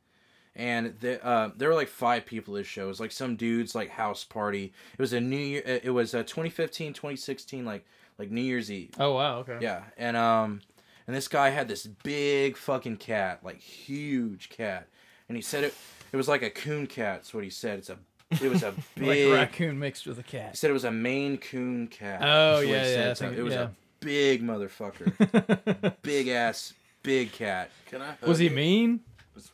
And 0.56 1.00
the, 1.02 1.24
uh, 1.24 1.52
there 1.56 1.70
were 1.70 1.76
like 1.76 1.88
five 1.88 2.26
people 2.26 2.56
at 2.56 2.62
this 2.62 2.68
show. 2.68 2.86
It 2.86 2.88
was 2.88 3.00
like 3.00 3.12
some 3.12 3.36
dude's 3.36 3.76
like 3.76 3.90
house 3.92 4.24
party. 4.24 4.74
It 4.94 5.00
was 5.00 5.14
a 5.14 5.22
New 5.22 5.38
Year. 5.38 5.62
uh, 5.66 5.80
It 5.84 5.92
was 5.92 6.14
a 6.16 6.24
2015, 6.24 6.94
2016, 6.94 7.64
like 7.64 7.86
like 8.18 8.32
New 8.32 8.42
Year's 8.42 8.72
Eve. 8.72 8.90
Oh 9.00 9.14
wow. 9.14 9.38
Okay. 9.40 9.60
Yeah, 9.62 9.84
and 9.98 10.18
um, 10.18 10.62
and 11.06 11.16
this 11.16 11.28
guy 11.28 11.50
had 11.52 11.68
this 11.68 11.86
big 11.86 12.58
fucking 12.58 12.98
cat, 12.98 13.40
like 13.44 13.60
huge 13.62 14.50
cat, 14.50 14.88
and 15.30 15.36
he 15.38 15.42
said 15.42 15.64
it. 15.64 15.74
It 16.12 16.18
was 16.18 16.28
like 16.28 16.42
a 16.42 16.50
coon 16.50 16.88
cat. 16.88 17.18
That's 17.20 17.34
what 17.34 17.44
he 17.44 17.50
said. 17.50 17.80
It's 17.80 17.90
a. 17.90 17.98
It 18.42 18.50
was 18.50 18.64
a 18.64 18.68
Like 18.72 18.76
big. 18.96 19.32
a 19.32 19.34
raccoon 19.34 19.80
mixed 19.80 20.06
with 20.06 20.20
a 20.20 20.24
cat. 20.24 20.52
He 20.52 20.58
said 20.58 20.70
it 20.70 20.74
was 20.74 20.84
a 20.84 20.92
Maine 20.92 21.38
Coon 21.38 21.88
cat. 21.88 22.20
Oh, 22.22 22.58
That's 22.58 22.68
yeah, 22.68 22.84
said. 22.84 23.08
yeah, 23.08 23.14
think- 23.14 23.38
it 23.38 23.44
was 23.44 23.54
yeah. 23.54 23.62
a 23.64 23.70
big 24.00 24.44
motherfucker, 24.44 25.96
big 26.02 26.28
ass, 26.28 26.74
big 27.04 27.32
cat. 27.32 27.72
Can 27.86 28.02
I? 28.02 28.16
Was 28.26 28.40
he 28.40 28.48
it? 28.48 28.54
mean? 28.54 29.00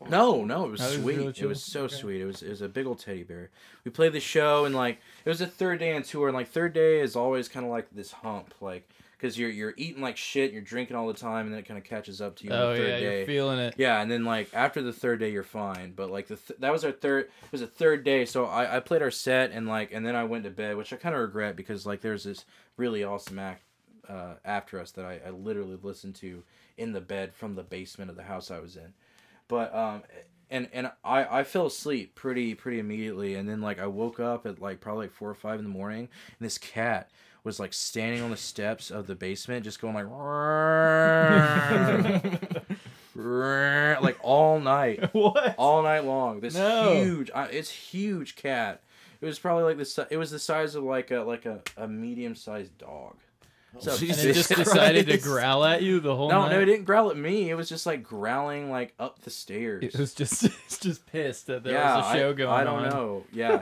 No, 0.10 0.46
no, 0.46 0.66
it 0.66 0.72
was 0.72 0.82
Oh, 0.82 0.86
it 0.86 0.88
was 0.88 0.94
sweet. 1.04 1.18
really 1.18 1.34
it 1.38 1.46
was 1.46 1.62
so 1.64 1.84
Okay. 1.84 1.96
sweet. 1.96 2.22
It 2.22 2.26
was 2.26 2.42
it 2.42 2.50
was 2.50 2.62
a 2.62 2.70
big 2.70 2.86
old 2.88 3.00
teddy 3.00 3.24
bear. 3.24 3.50
We 3.84 3.92
played 3.92 4.14
the 4.14 4.20
show 4.22 4.64
and 4.66 4.74
like 4.74 5.00
it 5.26 5.30
was 5.30 5.40
the 5.40 5.48
third 5.48 5.80
day 5.80 5.94
on 5.94 6.04
tour 6.04 6.30
and 6.30 6.36
like 6.36 6.48
third 6.48 6.72
day 6.74 7.02
is 7.02 7.16
always 7.18 7.50
kind 7.50 7.66
of 7.66 7.72
like 7.72 7.88
this 7.92 8.12
hump 8.14 8.54
like 8.62 8.88
because 9.24 9.38
you're 9.38 9.50
you're 9.50 9.74
eating 9.78 10.02
like 10.02 10.18
shit, 10.18 10.52
you're 10.52 10.62
drinking 10.62 10.98
all 10.98 11.08
the 11.08 11.14
time, 11.14 11.46
and 11.46 11.54
then 11.54 11.60
it 11.60 11.66
kind 11.66 11.78
of 11.78 11.86
catches 11.86 12.20
up 12.20 12.36
to 12.36 12.44
you. 12.46 12.52
on 12.52 12.60
Oh 12.60 12.72
the 12.72 12.78
third 12.78 12.90
yeah, 12.90 13.00
day. 13.00 13.18
you're 13.20 13.26
feeling 13.26 13.58
it. 13.58 13.76
Yeah, 13.78 14.02
and 14.02 14.12
then 14.12 14.26
like 14.26 14.50
after 14.54 14.82
the 14.82 14.92
third 14.92 15.22
day, 15.22 15.32
you're 15.32 15.44
fine. 15.44 15.94
But 15.96 16.12
like 16.12 16.28
the 16.28 16.36
th- 16.36 16.60
that 16.60 16.74
was 16.74 16.84
our 16.84 16.92
third. 16.92 17.28
It 17.46 17.52
was 17.54 17.62
a 17.62 17.68
third 17.68 18.04
day, 18.04 18.26
so 18.26 18.44
I, 18.46 18.76
I 18.76 18.80
played 18.82 19.02
our 19.02 19.12
set 19.12 19.52
and 19.52 19.66
like 19.66 19.94
and 19.94 20.06
then 20.06 20.14
I 20.18 20.26
went 20.26 20.44
to 20.44 20.50
bed, 20.50 20.76
which 20.76 20.92
I 20.92 20.98
kind 20.98 21.16
of 21.16 21.22
regret 21.22 21.56
because 21.56 21.86
like 21.86 22.02
there's 22.02 22.26
this 22.26 22.44
really 22.76 23.06
awesome 23.06 23.40
act 23.40 23.64
uh, 24.10 24.34
after 24.44 24.78
us 24.78 24.92
that 24.92 25.06
I, 25.06 25.22
I 25.26 25.30
literally 25.30 25.78
listened 25.82 26.16
to 26.16 26.44
in 26.78 26.92
the 26.92 27.00
bed 27.02 27.34
from 27.34 27.56
the 27.56 27.64
basement 27.64 28.10
of 28.12 28.18
the 28.18 28.24
house 28.24 28.52
I 28.52 28.60
was 28.60 28.76
in. 28.76 28.94
But 29.48 29.74
um 29.74 30.04
and 30.50 30.68
and 30.74 30.92
I 31.02 31.40
I 31.40 31.44
fell 31.46 31.68
asleep 31.68 32.14
pretty 32.14 32.56
pretty 32.56 32.80
immediately, 32.80 33.36
and 33.36 33.48
then 33.48 33.62
like 33.62 33.80
I 33.80 33.88
woke 33.88 34.20
up 34.20 34.46
at 34.46 34.60
like 34.60 34.82
probably 34.82 35.06
like 35.06 35.14
four 35.14 35.30
or 35.30 35.36
five 35.36 35.60
in 35.60 35.64
the 35.64 35.72
morning, 35.72 36.10
and 36.40 36.46
this 36.46 36.58
cat 36.58 37.10
was 37.44 37.60
like 37.60 37.74
standing 37.74 38.22
on 38.22 38.30
the 38.32 38.38
steps 38.38 38.92
of 38.92 39.08
the 39.08 39.16
basement, 39.16 39.64
just 39.64 39.82
going 39.82 39.96
like. 39.96 40.06
like 43.16 44.18
all 44.22 44.60
night, 44.60 45.10
What? 45.14 45.56
all 45.58 45.84
night 45.84 46.06
long. 46.06 46.40
This 46.40 46.56
No. 46.56 46.94
huge, 46.96 47.32
uh, 47.34 47.48
it's 47.52 47.70
huge 47.70 48.36
cat. 48.36 48.82
It 49.22 49.26
was 49.26 49.40
probably 49.40 49.64
like 49.64 49.78
the 49.78 49.86
si- 49.86 50.04
it 50.10 50.18
was 50.18 50.32
the 50.32 50.40
size 50.40 50.76
of 50.76 50.84
like 50.84 51.12
a 51.12 51.20
like 51.22 51.46
a, 51.46 51.62
a 51.78 51.88
medium 51.88 52.36
sized 52.36 52.78
dog. 52.78 53.16
So 53.80 53.92
And 53.92 54.00
Jesus 54.02 54.24
it 54.26 54.34
just 54.34 54.50
decided 54.56 55.08
to 55.08 55.18
growl 55.18 55.64
at 55.64 55.82
you 55.82 56.00
the 56.00 56.16
whole 56.16 56.30
no, 56.30 56.42
night. 56.44 56.52
no, 56.52 56.60
it 56.60 56.66
didn't 56.66 56.86
growl 56.86 57.10
at 57.10 57.18
me. 57.18 57.50
It 57.50 57.56
was 57.56 57.70
just 57.70 57.86
like 57.86 58.04
growling 58.04 58.70
like 58.70 58.94
up 59.00 59.22
the 59.22 59.30
stairs. 59.32 59.84
It 59.84 59.96
was 59.98 60.14
just 60.14 60.44
it's 60.44 60.78
just 60.78 61.06
pissed 61.08 61.48
that 61.48 61.64
there 61.64 61.74
yeah, 61.74 61.98
was 61.98 62.16
a 62.16 62.20
show 62.20 62.30
I, 62.30 62.34
going 62.34 62.52
I 62.52 62.64
don't 62.66 62.84
on. 62.86 62.90
know. 62.90 63.24
Yeah, 63.32 63.62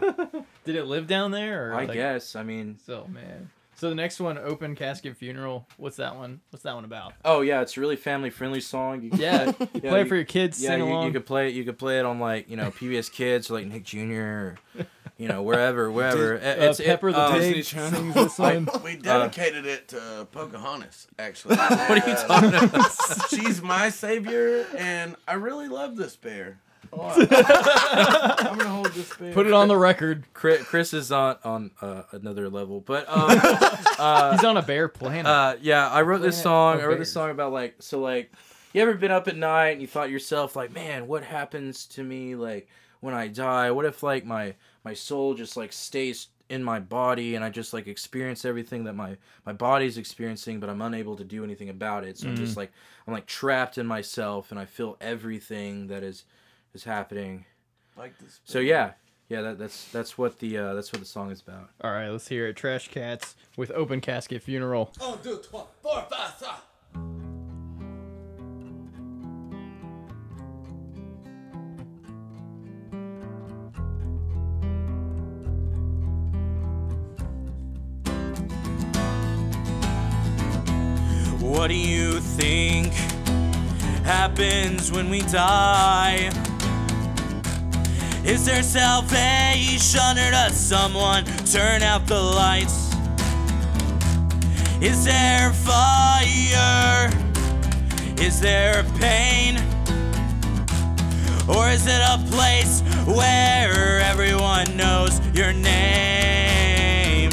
Did 0.66 0.76
it 0.76 0.86
live 0.86 1.08
down 1.08 1.32
there? 1.32 1.72
Or 1.72 1.76
I 1.76 1.86
like- 1.86 1.94
guess. 1.94 2.36
I 2.36 2.44
mean, 2.44 2.78
So 2.86 3.06
man. 3.08 3.50
So 3.82 3.90
the 3.90 3.96
next 3.96 4.20
one, 4.20 4.38
open 4.38 4.76
casket 4.76 5.18
funeral. 5.18 5.66
What's 5.78 5.96
that 5.96 6.16
one? 6.16 6.42
What's 6.52 6.62
that 6.62 6.76
one 6.76 6.86
about? 6.86 7.14
oh 7.26 7.42
yeah, 7.42 7.62
it's 7.62 7.76
a 7.78 7.80
really 7.80 7.96
family 7.96 8.30
friendly 8.30 8.62
song. 8.62 9.02
You 9.02 9.10
can 9.10 9.20
Yeah, 9.20 9.46
you 9.60 9.68
Yeah, 9.82 9.90
play 9.90 10.02
it 10.02 10.08
for 10.08 10.14
your 10.16 10.24
kids. 10.24 10.62
Yeah, 10.62 10.70
sing 10.70 10.82
you, 10.82 10.86
along. 10.86 11.08
you 11.08 11.14
could 11.14 11.26
play 11.26 11.48
it. 11.48 11.56
You 11.56 11.64
could 11.64 11.80
play 11.80 11.98
it 11.98 12.06
on 12.06 12.20
like 12.20 12.48
you 12.48 12.56
know 12.58 12.70
PBS 12.70 13.12
Kids 13.12 13.50
or 13.50 13.56
like 13.56 13.66
Nick 13.66 13.84
Jr. 13.84 14.14
or 14.22 14.58
you 15.18 15.28
know 15.28 15.42
wherever, 15.42 15.92
wherever. 15.98 16.36
It- 16.36 16.60
uh, 16.60 16.66
it's 16.70 16.80
it- 16.80 16.86
Pepper 16.86 17.12
the 17.12 17.20
um, 17.24 17.34
Disney 17.34 17.54
Pig 17.56 17.66
Channel. 17.66 17.92
sings 17.92 18.14
this 18.14 18.40
I- 18.40 18.58
We 18.84 18.98
dedicated 18.98 19.66
it 19.66 19.88
to 19.88 20.28
Pocahontas, 20.32 21.08
actually. 21.18 21.56
What 21.56 21.90
are 22.06 22.08
you 22.08 22.16
talking 22.18 22.54
about? 22.54 22.92
She's 23.32 23.64
my 23.64 23.90
savior, 23.90 24.64
and 24.78 25.16
I 25.28 25.34
really 25.34 25.70
love 25.70 25.96
this 25.96 26.16
bear. 26.16 26.60
Hold 26.94 27.12
on. 27.12 27.28
I'm 27.32 28.58
gonna 28.58 28.70
hold 28.70 28.88
this 28.94 29.16
bear. 29.16 29.34
Put 29.34 29.48
it 29.48 29.54
on 29.54 29.68
the 29.68 29.78
record. 29.78 30.26
Chris, 30.34 30.64
Chris 30.64 30.94
is 30.94 31.12
on 31.12 31.38
on 31.44 31.72
uh, 31.82 32.04
another 32.12 32.50
level, 32.50 32.82
but 32.82 33.08
um, 33.10 33.30
uh, 34.00 34.32
He's 34.34 34.44
on 34.44 34.58
a 34.58 34.62
bear 34.62 34.88
planet. 34.88 35.26
uh, 35.26 35.56
yeah, 35.62 35.88
I 35.90 36.02
wrote 36.02 36.22
this 36.22 36.42
Planet 36.42 36.44
song. 36.44 36.76
of 36.76 36.82
I 36.82 36.86
wrote 36.86 37.00
this 37.00 37.08
Bears. 37.10 37.14
song 37.14 37.30
about 37.32 37.52
like 37.54 37.76
so 37.80 38.00
like 38.00 38.32
you 38.74 38.82
ever 38.82 38.94
been 38.94 39.12
up 39.12 39.28
at 39.28 39.36
night 39.36 39.70
and 39.72 39.82
you 39.82 39.88
thought 39.88 40.06
to 40.06 40.12
yourself 40.12 40.56
like, 40.56 40.74
man, 40.74 41.08
what 41.08 41.24
happens 41.24 41.86
to 41.88 42.04
me 42.04 42.36
like 42.36 42.68
when 43.00 43.14
I 43.14 43.28
die? 43.28 43.72
What 43.72 43.86
if 43.86 44.04
like 44.04 44.26
my 44.26 44.56
my 44.84 44.94
soul 44.94 45.34
just 45.34 45.56
like 45.58 45.72
stays 45.74 46.28
in 46.50 46.62
my 46.62 46.82
body 46.82 47.36
and 47.36 47.46
I 47.46 47.50
just 47.50 47.72
like 47.74 47.88
experience 47.88 48.44
everything 48.44 48.84
that 48.84 48.94
my 48.94 49.16
my 49.46 49.54
body's 49.54 49.98
experiencing, 49.98 50.60
but 50.60 50.70
I'm 50.70 50.82
unable 50.82 51.16
to 51.16 51.24
do 51.24 51.44
anything 51.46 51.70
about 51.70 52.04
it. 52.04 52.18
So 52.18 52.28
I'm 52.28 52.36
just 52.36 52.58
like 52.58 52.72
I'm 53.08 53.14
like 53.14 53.26
trapped 53.28 53.78
in 53.78 53.88
myself 53.88 54.52
and 54.52 54.60
I 54.60 54.66
feel 54.66 54.98
everything 55.00 55.88
that 55.88 56.04
is 56.04 56.26
is 56.74 56.84
happening. 56.84 57.46
like 57.98 58.18
this. 58.20 58.40
So 58.44 58.60
yeah, 58.60 58.92
yeah, 59.30 59.42
that, 59.42 59.60
that's 59.60 59.90
that's 59.92 60.18
what 60.18 60.40
the 60.40 60.58
uh, 60.58 60.74
that's 60.74 60.92
what 60.92 61.00
the 61.00 61.08
song 61.08 61.32
is 61.32 61.42
about. 61.42 61.70
All 61.82 61.92
right, 61.92 62.10
let's 62.10 62.28
hear 62.28 62.48
it. 62.48 62.56
Trash 62.56 62.88
Cats 62.90 63.36
with 63.58 63.72
open 63.72 64.02
casket 64.02 64.44
funeral. 64.44 64.92
Un, 65.02 65.18
deux, 65.24 65.38
trois, 65.40 65.66
four, 65.82 66.06
five, 66.10 66.34
six. 66.38 66.52
What 81.40 81.68
do 81.68 81.76
you 81.76 82.20
think 82.20 82.94
happens 84.04 84.92
when 84.92 85.10
we 85.10 85.22
die? 85.22 86.32
Is 88.24 88.46
there 88.46 88.62
salvation 88.62 90.18
or 90.20 90.32
does 90.32 90.56
someone 90.56 91.26
turn 91.46 91.82
out 91.82 92.06
the 92.06 92.22
lights? 92.22 92.94
Is 94.80 95.04
there 95.04 95.52
fire? 95.52 97.10
Is 98.18 98.40
there 98.40 98.84
pain? 99.00 99.58
Or 101.50 101.70
is 101.70 101.88
it 101.88 102.02
a 102.02 102.20
place 102.30 102.82
where 103.08 104.00
everyone 104.02 104.78
knows 104.78 105.20
your 105.36 105.52
name? 105.52 107.32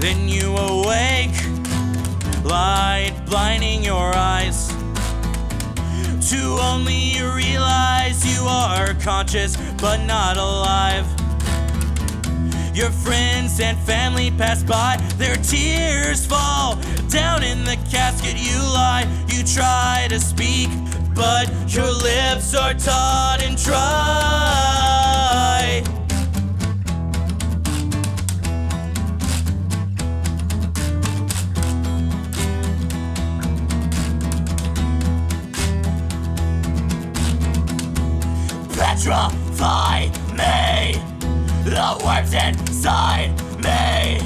Then 0.00 0.28
you 0.28 0.56
awake, 0.56 1.36
light 2.46 3.14
blinding 3.26 3.84
your 3.84 4.14
eyes. 4.14 4.68
To 6.30 6.58
only 6.60 7.14
realize 7.34 8.24
you 8.26 8.44
are 8.46 8.94
conscious 8.94 9.56
but 9.80 10.04
not 10.06 10.36
alive. 10.36 11.06
Your 12.74 12.90
friends 12.90 13.58
and 13.60 13.78
family 13.78 14.30
pass 14.30 14.62
by, 14.62 14.96
their 15.16 15.36
tears 15.36 16.26
fall 16.26 16.76
down 17.08 17.42
in 17.42 17.64
the 17.64 17.78
casket. 17.90 18.36
You 18.36 18.58
lie, 18.58 19.06
you 19.28 19.42
try 19.44 20.06
to 20.10 20.20
speak, 20.20 20.68
but 21.14 21.48
your 21.68 21.90
lips 21.90 22.54
are 22.54 22.74
taut 22.74 23.42
and 23.42 23.56
dry. 23.56 24.85
Petrify 38.96 40.06
me, 40.32 40.94
the 41.64 42.00
worms 42.02 42.32
inside 42.32 43.28
me. 43.62 44.18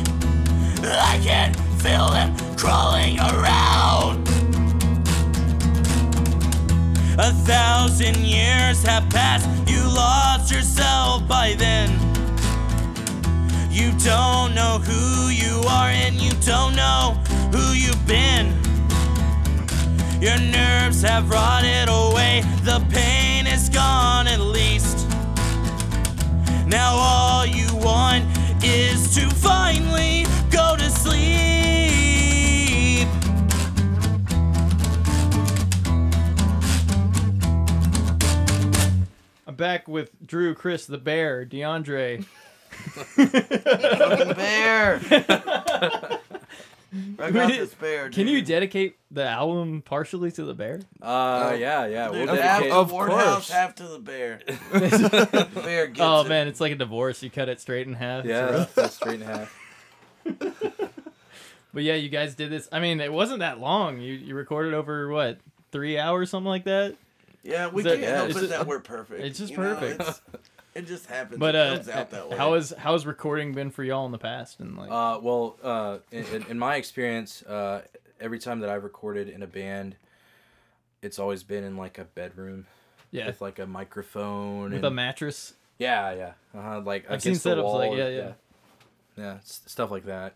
I 0.89 1.21
can 1.25 1.55
feel 1.81 2.09
them 2.11 2.37
crawling 2.57 3.19
around. 3.19 4.29
A 7.19 7.33
thousand 7.45 8.19
years 8.19 8.85
have 8.85 9.11
passed, 9.11 9.49
you 9.69 9.83
lost 9.83 10.53
yourself 10.53 11.27
by 11.27 11.55
then. 11.59 11.91
You 13.73 13.91
don't 13.99 14.55
know 14.55 14.79
who 14.79 15.31
you 15.31 15.65
are, 15.69 15.89
and 15.89 16.15
you 16.15 16.31
don't 16.47 16.77
know 16.77 17.19
who 17.51 17.73
you've 17.73 18.07
been. 18.07 18.55
Your 20.23 20.39
nerves 20.39 21.03
have 21.03 21.29
rotted 21.29 21.89
away, 21.89 22.45
the 22.63 22.79
pain 22.89 23.20
gone 23.81 24.27
at 24.29 24.41
least. 24.41 25.09
Now 26.67 26.93
all 26.95 27.47
you 27.47 27.75
want 27.77 28.27
is 28.63 29.15
to 29.15 29.23
finally 29.31 30.27
go 30.51 30.77
to 30.77 30.91
sleep. 30.91 31.21
I'm 39.47 39.55
back 39.55 39.89
with 39.89 40.11
Drew, 40.27 40.55
Chris, 40.55 40.85
the 40.85 40.99
Bear, 40.99 41.47
DeAndre. 41.47 42.25
Fucking 43.07 44.35
bear. 44.35 45.01
I 47.19 47.31
got 47.31 47.49
this 47.49 47.73
bear. 47.75 48.11
Can 48.11 48.27
you 48.27 48.43
dedicate 48.43 48.97
the 49.11 49.25
album 49.25 49.83
partially 49.83 50.31
to 50.33 50.45
the 50.45 50.55
Bear? 50.55 50.81
Uh, 51.01 51.57
yeah, 51.59 51.87
yeah. 51.87 52.09
Dude, 52.09 52.27
We'll 52.29 52.37
half 52.37 52.61
dedicate- 52.61 52.71
to 52.71 52.77
Of 52.77 52.93
Ward 52.93 53.11
House, 53.13 53.33
course. 53.35 53.51
half 53.51 53.75
to 53.77 53.85
the 53.85 53.99
bear. 54.01 54.41
the 54.47 55.49
bear 55.55 55.87
gets 55.87 56.01
Oh 56.01 56.23
it. 56.23 56.29
man, 56.29 56.49
it's 56.49 56.61
like 56.61 56.73
a 56.73 56.77
divorce. 56.77 57.23
You 57.23 57.31
cut 57.31 57.49
it 57.49 57.61
straight 57.61 57.87
in 57.87 57.95
half. 57.95 58.25
It's 58.25 58.29
yeah, 58.31 58.41
rough. 58.51 58.75
that's 58.75 58.95
straight 58.97 59.21
in 59.21 59.27
half. 59.27 59.57
But 61.73 61.85
yeah, 61.85 61.95
you 61.95 62.09
guys 62.09 62.35
did 62.35 62.51
this. 62.51 62.69
I 62.73 62.81
mean, 62.81 63.01
it 63.01 63.13
wasn't 63.13 63.39
that 63.41 63.61
long. 63.61 64.01
You 64.01 64.13
you 64.15 64.35
recorded 64.35 64.75
over 64.75 65.09
what 65.09 65.39
three 65.71 65.97
hours, 65.99 66.29
something 66.31 66.49
like 66.49 66.65
that. 66.65 66.97
Yeah, 67.45 67.69
we 67.69 67.83
Is 67.83 67.85
that- 67.85 68.01
can't 68.01 68.17
help 68.17 68.29
it's 68.31 68.39
it 68.39 68.41
just- 68.41 68.51
that 68.53 68.67
we're 68.67 68.81
perfect. 68.81 69.21
it's 69.25 69.39
just 69.39 69.53
you 69.53 69.59
know? 69.59 69.75
perfect. 69.77 70.01
It's- 70.01 70.21
it 70.81 70.87
just 70.87 71.07
happens. 71.07 71.39
But 71.39 71.55
it 71.55 71.59
uh, 71.59 71.75
comes 71.77 71.89
out 71.89 72.11
that 72.11 72.31
way. 72.31 72.37
how 72.37 72.55
has 72.55 72.71
how 72.77 72.93
has 72.93 73.07
recording 73.07 73.53
been 73.53 73.71
for 73.71 73.83
y'all 73.85 74.07
in 74.07 74.13
the 74.13 74.19
past? 74.19 74.61
And 74.61 74.77
like, 74.77 74.91
Uh, 74.91 75.19
well, 75.23 75.57
uh, 75.63 75.99
in, 76.11 76.25
in, 76.27 76.43
in 76.51 76.59
my 76.59 76.77
experience, 76.77 77.43
uh, 77.43 77.83
every 78.21 78.39
time 78.39 78.61
that 78.61 78.71
I've 78.71 78.85
recorded 78.85 79.29
in 79.29 79.43
a 79.43 79.47
band, 79.47 79.97
it's 81.03 81.19
always 81.19 81.43
been 81.43 81.65
in 81.65 81.77
like 81.77 81.99
a 81.99 82.05
bedroom 82.05 82.67
yeah, 83.11 83.27
with 83.27 83.41
like 83.41 83.59
a 83.59 83.67
microphone. 83.67 84.73
with 84.73 84.85
a 84.85 84.91
mattress. 84.91 85.55
yeah, 85.79 86.13
yeah, 86.15 86.33
uh-huh, 86.55 86.81
like 86.85 87.11
I've 87.11 87.23
seen 87.23 87.31
against 87.33 87.47
setups 87.47 87.63
wall. 87.63 87.79
like- 87.79 87.91
or- 87.93 87.97
yeah, 87.97 88.09
yeah. 88.09 88.33
yeah, 89.17 89.39
stuff 89.45 89.91
like 89.91 90.05
that. 90.07 90.35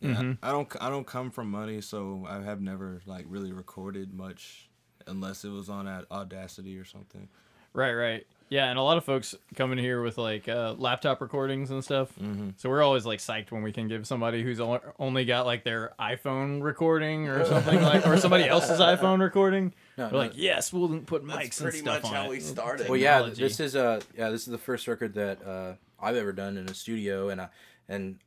Yeah, 0.00 0.10
Mhm. 0.16 0.38
I 0.42 0.50
don't 0.50 0.68
I 0.82 0.90
don't 0.90 1.06
come 1.06 1.30
from 1.30 1.50
money, 1.50 1.80
so 1.80 2.26
I 2.28 2.42
have 2.42 2.60
never 2.60 3.00
like 3.06 3.24
really 3.28 3.52
recorded 3.52 4.12
much, 4.12 4.68
unless 5.06 5.44
it 5.44 5.50
was 5.50 5.68
on 5.68 5.86
at 5.88 6.04
Audacity 6.10 6.76
or 6.78 6.84
something. 6.84 7.28
Right, 7.72 7.92
right. 7.94 8.26
Yeah, 8.54 8.66
and 8.70 8.78
a 8.78 8.82
lot 8.82 8.98
of 8.98 9.04
folks 9.04 9.34
come 9.56 9.72
in 9.72 9.78
here 9.78 10.00
with 10.00 10.16
like 10.16 10.48
uh, 10.48 10.74
laptop 10.78 11.20
recordings 11.20 11.72
and 11.72 11.82
stuff. 11.82 12.08
Mm-hmm. 12.22 12.50
So 12.56 12.70
we're 12.70 12.84
always 12.84 13.04
like 13.04 13.18
psyched 13.18 13.50
when 13.50 13.64
we 13.64 13.72
can 13.72 13.88
give 13.88 14.06
somebody 14.06 14.44
who's 14.44 14.60
only 14.60 15.24
got 15.24 15.44
like 15.44 15.64
their 15.64 15.92
iPhone 15.98 16.62
recording 16.62 17.26
or 17.26 17.44
something 17.52 17.82
like, 17.82 18.06
or 18.06 18.16
somebody 18.16 18.44
else's 18.44 18.78
iPhone 18.78 19.20
recording. 19.20 19.74
No, 19.98 20.04
We're 20.04 20.10
no. 20.12 20.18
like, 20.18 20.32
yes, 20.36 20.72
we'll 20.72 21.00
put 21.00 21.24
mics 21.24 21.34
That's 21.34 21.60
and 21.62 21.70
pretty 21.70 21.84
much 21.84 22.06
how 22.06 22.26
it. 22.26 22.30
we 22.30 22.38
started. 22.38 22.88
Well, 22.88 22.96
yeah, 22.96 23.14
Technology. 23.16 23.42
this 23.42 23.58
is 23.58 23.74
uh 23.74 24.00
yeah, 24.16 24.30
this 24.30 24.42
is 24.42 24.52
the 24.52 24.58
first 24.58 24.86
record 24.86 25.14
that 25.14 25.44
uh, 25.44 25.72
I've 26.00 26.14
ever 26.16 26.32
done 26.32 26.56
in 26.56 26.68
a 26.68 26.74
studio, 26.74 27.30
and 27.30 27.40
I 27.40 27.48
and 27.88 28.20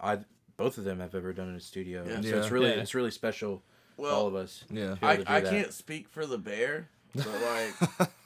I 0.00 0.18
both 0.56 0.78
of 0.78 0.84
them 0.84 1.00
have 1.00 1.16
ever 1.16 1.32
done 1.32 1.48
in 1.48 1.56
a 1.56 1.60
studio. 1.60 2.04
Yeah. 2.06 2.20
So 2.20 2.28
Yeah. 2.28 2.36
it's 2.36 2.50
really 2.52 2.68
Yeah. 2.70 2.80
it's 2.80 2.94
really 2.94 3.10
special 3.10 3.60
Well, 3.96 4.14
all 4.14 4.26
of 4.28 4.36
us. 4.36 4.62
Yeah. 4.70 4.94
I, 5.02 5.14
able 5.14 5.24
to 5.24 5.28
do 5.28 5.34
I 5.34 5.40
that. 5.40 5.50
can't 5.50 5.72
speak 5.72 6.08
for 6.08 6.26
the 6.26 6.38
bear, 6.38 6.90
but 7.12 7.26
like, 7.26 8.10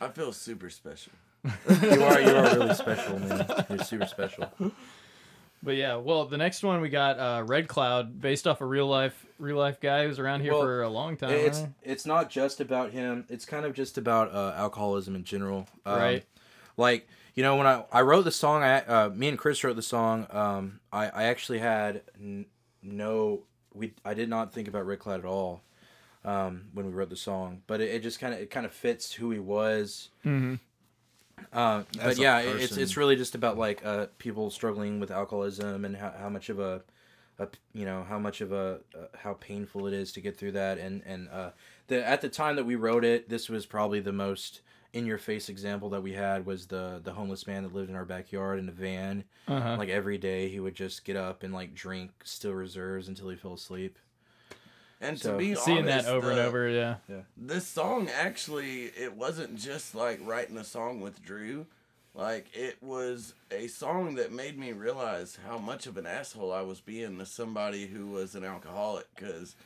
I 0.00 0.08
feel 0.08 0.32
super 0.32 0.70
special. 0.70 1.12
You 1.68 2.02
are 2.02 2.20
you 2.20 2.28
are 2.34 2.54
really 2.56 2.74
special, 2.74 3.18
man. 3.18 3.46
You're 3.68 3.78
super 3.84 4.06
special. 4.06 4.50
But 5.62 5.76
yeah, 5.76 5.96
well, 5.96 6.26
the 6.26 6.36
next 6.36 6.62
one 6.62 6.80
we 6.80 6.88
got 6.90 7.18
uh, 7.18 7.42
Red 7.46 7.68
Cloud, 7.68 8.20
based 8.20 8.46
off 8.46 8.60
a 8.60 8.66
real 8.66 8.86
life 8.86 9.26
real 9.38 9.56
life 9.56 9.80
guy 9.80 10.06
who's 10.06 10.18
around 10.18 10.40
here 10.40 10.52
Well, 10.52 10.62
for 10.62 10.82
a 10.82 10.88
long 10.88 11.16
time. 11.16 11.30
It's 11.30 11.60
right? 11.60 11.68
it's 11.82 12.06
not 12.06 12.30
just 12.30 12.60
about 12.60 12.90
him. 12.92 13.24
It's 13.28 13.44
kind 13.44 13.64
of 13.66 13.74
just 13.74 13.98
about 13.98 14.32
uh, 14.34 14.52
alcoholism 14.56 15.14
in 15.14 15.24
general. 15.24 15.66
Um, 15.86 15.98
Right. 15.98 16.24
Like 16.76 17.08
you 17.34 17.42
know 17.42 17.56
when 17.56 17.66
I 17.66 17.84
I 17.92 18.02
wrote 18.02 18.22
the 18.22 18.32
song, 18.32 18.62
I 18.62 18.80
uh, 18.80 19.08
me 19.10 19.28
and 19.28 19.38
Chris 19.38 19.62
wrote 19.64 19.76
the 19.76 19.82
song. 19.82 20.26
Um, 20.30 20.80
I 20.92 21.08
I 21.08 21.22
actually 21.24 21.58
had 21.60 22.02
n- 22.18 22.46
no 22.82 23.42
we 23.74 23.92
I 24.04 24.14
did 24.14 24.28
not 24.28 24.52
think 24.52 24.66
about 24.68 24.86
Red 24.86 24.98
Cloud 24.98 25.20
at 25.20 25.26
all. 25.26 25.62
Um, 26.24 26.62
when 26.72 26.86
we 26.86 26.92
wrote 26.92 27.10
the 27.10 27.16
song, 27.16 27.60
but 27.66 27.80
it, 27.82 27.90
it 27.96 28.02
just 28.02 28.18
kind 28.18 28.32
of 28.32 28.40
it 28.40 28.50
kind 28.50 28.64
of 28.64 28.72
fits 28.72 29.12
who 29.12 29.30
he 29.30 29.38
was. 29.38 30.08
Mhm. 30.24 30.58
Um, 31.52 31.86
but 32.02 32.16
yeah, 32.16 32.38
it- 32.40 32.60
it's 32.62 32.76
it's 32.76 32.96
really 32.96 33.16
just 33.16 33.34
about 33.34 33.58
like 33.58 33.84
uh, 33.84 34.06
people 34.18 34.50
struggling 34.50 35.00
with 35.00 35.10
alcoholism 35.10 35.84
and 35.84 35.96
how, 35.96 36.14
how 36.18 36.28
much 36.30 36.48
of 36.48 36.58
a, 36.60 36.82
a 37.38 37.48
you 37.74 37.84
know 37.84 38.04
how 38.08 38.18
much 38.18 38.40
of 38.40 38.52
a 38.52 38.80
uh, 38.96 39.06
how 39.18 39.34
painful 39.34 39.86
it 39.86 39.92
is 39.92 40.12
to 40.12 40.20
get 40.20 40.38
through 40.38 40.52
that 40.52 40.78
and 40.78 41.02
and 41.04 41.28
uh, 41.28 41.50
the 41.88 42.06
at 42.06 42.20
the 42.22 42.28
time 42.28 42.56
that 42.56 42.64
we 42.64 42.74
wrote 42.74 43.04
it, 43.04 43.28
this 43.28 43.48
was 43.50 43.66
probably 43.66 44.00
the 44.00 44.12
most 44.12 44.62
in 44.94 45.04
your 45.06 45.18
face 45.18 45.48
example 45.48 45.90
that 45.90 46.02
we 46.02 46.12
had 46.12 46.46
was 46.46 46.68
the 46.68 47.00
the 47.04 47.12
homeless 47.12 47.46
man 47.46 47.64
that 47.64 47.74
lived 47.74 47.90
in 47.90 47.96
our 47.96 48.04
backyard 48.06 48.58
in 48.58 48.68
a 48.68 48.72
van. 48.72 49.24
Uh-huh. 49.48 49.76
Like 49.76 49.90
every 49.90 50.16
day, 50.16 50.48
he 50.48 50.58
would 50.60 50.74
just 50.74 51.04
get 51.04 51.16
up 51.16 51.42
and 51.42 51.52
like 51.52 51.74
drink 51.74 52.12
Steel 52.24 52.52
Reserves 52.54 53.08
until 53.08 53.28
he 53.28 53.36
fell 53.36 53.54
asleep. 53.54 53.98
And 55.04 55.20
So- 55.20 55.32
to 55.32 55.38
be 55.38 55.54
Seeing 55.54 55.80
honest, 55.88 56.06
that 56.06 56.12
over 56.14 56.30
and 56.30 56.38
the- 56.38 56.44
over, 56.46 56.68
yeah. 56.68 56.96
this 57.36 57.66
song 57.66 58.08
actually 58.08 58.84
it 58.86 59.12
wasn't 59.14 59.56
just 59.58 59.94
like 59.94 60.18
writing 60.22 60.56
a 60.56 60.64
song 60.64 61.00
with 61.00 61.22
Drew. 61.22 61.66
Like 62.14 62.46
it 62.56 62.82
was 62.82 63.34
a 63.50 63.66
song 63.66 64.14
that 64.14 64.32
made 64.32 64.58
me 64.58 64.72
realize 64.72 65.36
how 65.46 65.58
much 65.58 65.86
of 65.86 65.96
an 65.98 66.06
asshole 66.06 66.52
I 66.52 66.62
was 66.62 66.80
being 66.80 67.18
to 67.18 67.26
somebody 67.26 67.86
who 67.88 68.06
was 68.06 68.34
an 68.34 68.44
alcoholic 68.44 69.14
cuz 69.16 69.56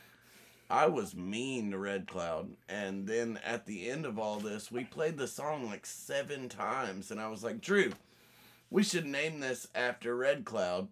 I 0.69 0.87
was 0.87 1.15
mean 1.15 1.71
to 1.71 1.77
Red 1.77 2.05
Cloud 2.07 2.55
and 2.67 3.07
then 3.07 3.37
at 3.45 3.65
the 3.65 3.89
end 3.89 4.05
of 4.05 4.19
all 4.19 4.39
this 4.39 4.71
we 4.71 4.83
played 4.83 5.17
the 5.17 5.27
song 5.27 5.65
like 5.67 5.85
7 5.85 6.49
times 6.49 7.11
and 7.11 7.19
I 7.21 7.27
was 7.29 7.43
like, 7.43 7.61
"Drew, 7.61 7.93
we 8.69 8.83
should 8.83 9.05
name 9.05 9.39
this 9.39 9.67
after 9.73 10.15
Red 10.15 10.43
Cloud." 10.43 10.89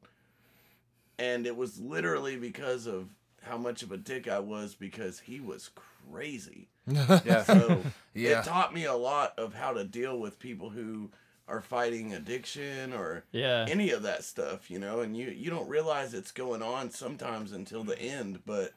And 1.20 1.46
it 1.48 1.56
was 1.58 1.80
literally 1.80 2.38
because 2.38 2.86
of 2.86 3.10
how 3.48 3.58
much 3.58 3.84
of 3.84 3.92
a 3.92 3.98
dick 3.98 4.28
I 4.28 4.40
was 4.40 4.76
because 4.76 5.20
he 5.22 5.40
was 5.40 5.70
crazy. 6.12 6.68
Yeah. 7.26 7.44
So 7.44 7.84
Yeah. 8.14 8.40
it 8.40 8.46
taught 8.46 8.74
me 8.74 8.86
a 8.86 8.94
lot 8.96 9.34
of 9.38 9.54
how 9.54 9.74
to 9.74 9.84
deal 9.84 10.18
with 10.20 10.40
people 10.40 10.70
who 10.70 11.10
are 11.48 11.62
fighting 11.62 12.14
addiction 12.14 12.94
or 12.94 13.24
Yeah. 13.32 13.66
any 13.70 13.92
of 13.92 14.04
that 14.04 14.24
stuff, 14.24 14.70
you 14.72 14.80
know, 14.80 15.02
and 15.02 15.16
you 15.16 15.30
you 15.30 15.50
don't 15.50 15.68
realize 15.70 16.14
it's 16.14 16.32
going 16.32 16.62
on 16.62 16.92
sometimes 16.92 17.52
until 17.52 17.84
the 17.84 18.00
end, 18.00 18.40
but 18.46 18.74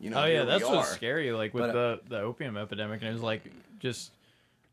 you 0.00 0.10
know, 0.10 0.22
Oh 0.22 0.26
yeah, 0.26 0.44
that's 0.44 0.64
we 0.68 0.76
what's 0.76 0.90
scary. 0.90 1.32
Like 1.32 1.54
with 1.54 1.64
But, 1.64 1.70
uh, 1.70 1.72
the 1.72 2.00
the 2.08 2.18
opium 2.20 2.56
epidemic, 2.56 3.00
and 3.00 3.10
it 3.10 3.12
was 3.12 3.22
like 3.22 3.42
just, 3.78 4.10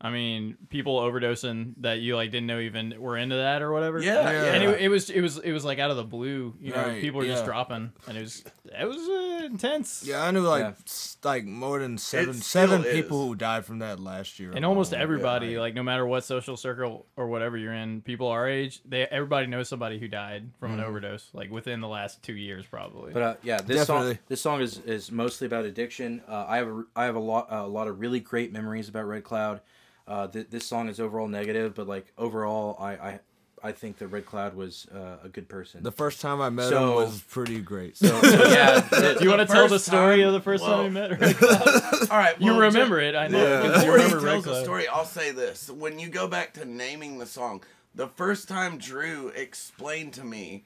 I 0.00 0.10
mean, 0.10 0.56
people 0.68 0.98
overdosing 0.98 1.74
that 1.78 2.00
you 2.00 2.16
like 2.16 2.30
didn't 2.30 2.46
know 2.48 2.58
even 2.58 2.94
were 3.00 3.16
into 3.16 3.36
that 3.36 3.62
or 3.62 3.72
whatever. 3.72 4.00
Yeah, 4.00 4.22
Yeah. 4.22 4.30
yeah. 4.44 4.52
And 4.54 4.62
it, 4.64 4.80
it 4.82 4.88
was 4.88 5.10
it 5.10 5.20
was 5.20 5.38
it 5.38 5.52
was 5.52 5.64
like 5.64 5.78
out 5.78 5.90
of 5.90 5.96
the 5.96 6.04
blue. 6.04 6.54
You 6.60 6.72
know, 6.72 6.86
Right, 6.88 7.00
people 7.00 7.20
were 7.20 7.26
just 7.26 7.44
dropping, 7.44 7.92
and 8.08 8.16
it 8.18 8.20
was 8.22 8.42
it 8.78 8.86
was 8.88 8.98
uh, 9.08 9.44
intense. 9.46 10.02
Yeah, 10.06 10.22
I 10.24 10.30
knew 10.30 10.40
like 10.40 10.60
Yeah. 10.62 10.72
s- 10.86 11.16
like 11.24 11.44
more 11.44 11.78
than 11.78 11.98
seven 11.98 12.34
still 12.34 12.42
seven 12.68 12.84
is. 12.84 12.92
people 12.94 13.26
who 13.26 13.34
died 13.34 13.64
from 13.64 13.78
that 13.80 14.00
last 14.00 14.38
year. 14.40 14.52
And 14.54 14.64
almost 14.64 14.92
alone. 14.92 15.02
everybody, 15.02 15.54
right. 15.56 15.60
like 15.60 15.74
no 15.74 15.82
matter 15.82 16.06
what 16.06 16.24
social 16.24 16.56
circle 16.56 17.06
or 17.16 17.26
whatever 17.28 17.56
you're 17.56 17.72
in, 17.74 18.00
people 18.02 18.28
our 18.28 18.48
age, 18.48 18.80
they 18.84 19.04
everybody 19.06 19.46
knows 19.46 19.68
somebody 19.68 19.98
who 19.98 20.08
died 20.08 20.50
from 20.60 20.72
an 20.74 20.80
overdose, 20.80 21.28
like 21.32 21.50
within 21.50 21.80
the 21.80 21.88
last 21.88 22.22
two 22.22 22.34
years, 22.34 22.64
probably. 22.66 23.12
But 23.12 23.22
uh, 23.22 23.34
yeah, 23.42 23.58
this 23.58 23.86
Definitely. 23.86 24.14
song 24.14 24.18
this 24.28 24.40
song 24.40 24.60
is, 24.60 24.78
is 24.78 25.12
mostly 25.12 25.46
about 25.46 25.64
addiction. 25.64 26.22
Uh, 26.28 26.44
I 26.48 26.56
have 26.58 26.68
a, 26.68 26.84
I 26.96 27.04
have 27.04 27.16
a 27.16 27.20
lot 27.20 27.48
a 27.50 27.66
lot 27.66 27.88
of 27.88 28.00
really 28.00 28.20
great 28.20 28.52
memories 28.52 28.88
about 28.88 29.06
Red 29.06 29.24
Cloud. 29.24 29.60
Uh, 30.06 30.26
th- 30.26 30.48
this 30.50 30.66
song 30.66 30.88
is 30.88 30.98
overall 30.98 31.28
negative, 31.28 31.74
but 31.74 31.86
like 31.86 32.12
overall, 32.18 32.76
I 32.80 32.90
I, 32.94 33.20
I 33.64 33.70
think 33.72 33.98
that 33.98 34.08
Red 34.08 34.26
Cloud 34.26 34.54
was 34.56 34.86
uh, 34.92 35.18
a 35.24 35.28
good 35.28 35.48
person. 35.48 35.82
The 35.84 35.92
first 35.92 36.20
time 36.20 36.40
I 36.40 36.50
met 36.50 36.68
So- 36.68 36.90
him 36.90 36.94
was 36.96 37.22
pretty 37.22 37.60
great. 37.60 37.96
so, 37.96 38.08
so 38.22 38.44
yeah, 38.50 38.80
th- 38.80 39.18
Do 39.18 39.24
you 39.24 39.30
want 39.30 39.46
to 39.48 39.52
tell 39.54 39.68
the 39.68 39.78
story 39.78 40.18
time- 40.18 40.26
of 40.28 40.32
the 40.32 40.40
first 40.40 40.62
well- 40.64 40.76
time 40.78 40.84
you 40.86 40.90
met? 40.90 41.10
Red 41.20 41.36
Cloud? 41.36 42.10
All 42.10 42.18
right, 42.18 42.40
you 42.40 42.52
well, 42.52 42.60
remember 42.60 42.98
it, 43.00 43.14
I 43.14 43.28
know. 43.28 43.38
Yeah. 43.42 43.62
because 43.62 43.84
You 43.84 43.90
Before 43.92 43.98
he 43.98 44.04
remember 44.04 44.26
Red 44.26 44.32
tells 44.32 44.44
the 44.46 44.62
story, 44.64 44.88
I'll 44.88 45.04
say 45.04 45.30
this: 45.30 45.70
when 45.70 45.98
you 45.98 46.08
go 46.08 46.26
back 46.26 46.54
to 46.54 46.64
naming 46.64 47.18
the 47.18 47.26
song, 47.26 47.62
the 47.94 48.08
first 48.08 48.48
time 48.48 48.78
Drew 48.78 49.28
explained 49.28 50.12
to 50.14 50.24
me 50.24 50.64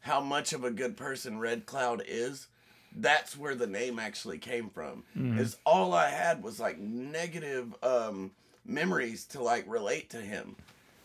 how 0.00 0.20
much 0.20 0.52
of 0.52 0.64
a 0.64 0.70
good 0.70 0.96
person 0.96 1.38
Red 1.38 1.64
Cloud 1.66 2.02
is, 2.06 2.46
that's 2.94 3.36
where 3.36 3.54
the 3.54 3.66
name 3.66 3.98
actually 3.98 4.38
came 4.38 4.68
from. 4.70 5.04
Is 5.38 5.56
all 5.64 5.92
I 5.94 6.08
had 6.10 6.42
was 6.42 6.58
like 6.60 6.78
negative 6.78 7.74
um, 7.82 8.30
memories 8.66 9.24
to 9.26 9.42
like 9.42 9.64
relate 9.66 10.10
to 10.10 10.18
him. 10.18 10.56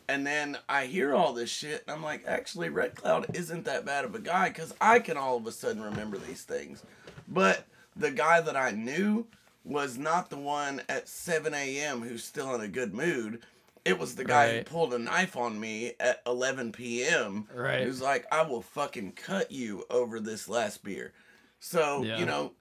And 0.07 0.25
then 0.25 0.57
I 0.69 0.85
hear 0.85 1.15
all 1.15 1.33
this 1.33 1.49
shit, 1.49 1.83
and 1.87 1.95
I'm 1.95 2.03
like, 2.03 2.23
actually, 2.27 2.69
Red 2.69 2.95
Cloud 2.95 3.35
isn't 3.35 3.65
that 3.65 3.85
bad 3.85 4.05
of 4.05 4.13
a 4.13 4.19
guy 4.19 4.49
because 4.49 4.73
I 4.79 4.99
can 4.99 5.17
all 5.17 5.37
of 5.37 5.47
a 5.47 5.51
sudden 5.51 5.81
remember 5.81 6.17
these 6.17 6.43
things. 6.43 6.83
But 7.27 7.65
the 7.95 8.11
guy 8.11 8.41
that 8.41 8.55
I 8.55 8.71
knew 8.71 9.25
was 9.63 9.97
not 9.97 10.29
the 10.29 10.37
one 10.37 10.81
at 10.87 11.07
7 11.09 11.53
a.m. 11.53 12.01
who's 12.01 12.23
still 12.23 12.53
in 12.53 12.61
a 12.61 12.67
good 12.67 12.93
mood. 12.93 13.41
It 13.83 13.97
was 13.97 14.15
the 14.15 14.25
guy 14.25 14.57
who 14.57 14.63
pulled 14.63 14.93
a 14.93 14.99
knife 14.99 15.35
on 15.35 15.59
me 15.59 15.93
at 15.99 16.21
11 16.25 16.71
p.m. 16.71 17.47
Right. 17.53 17.83
Who's 17.83 18.01
like, 18.01 18.25
I 18.31 18.43
will 18.43 18.61
fucking 18.61 19.13
cut 19.13 19.51
you 19.51 19.85
over 19.89 20.19
this 20.19 20.47
last 20.47 20.83
beer. 20.83 21.13
So, 21.59 22.03
Yeah. 22.03 22.19
you 22.19 22.25
know, 22.25 22.51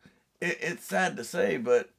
it, 0.40 0.58
it's 0.60 0.84
sad 0.84 1.16
to 1.18 1.24
say, 1.24 1.56
but 1.58 1.90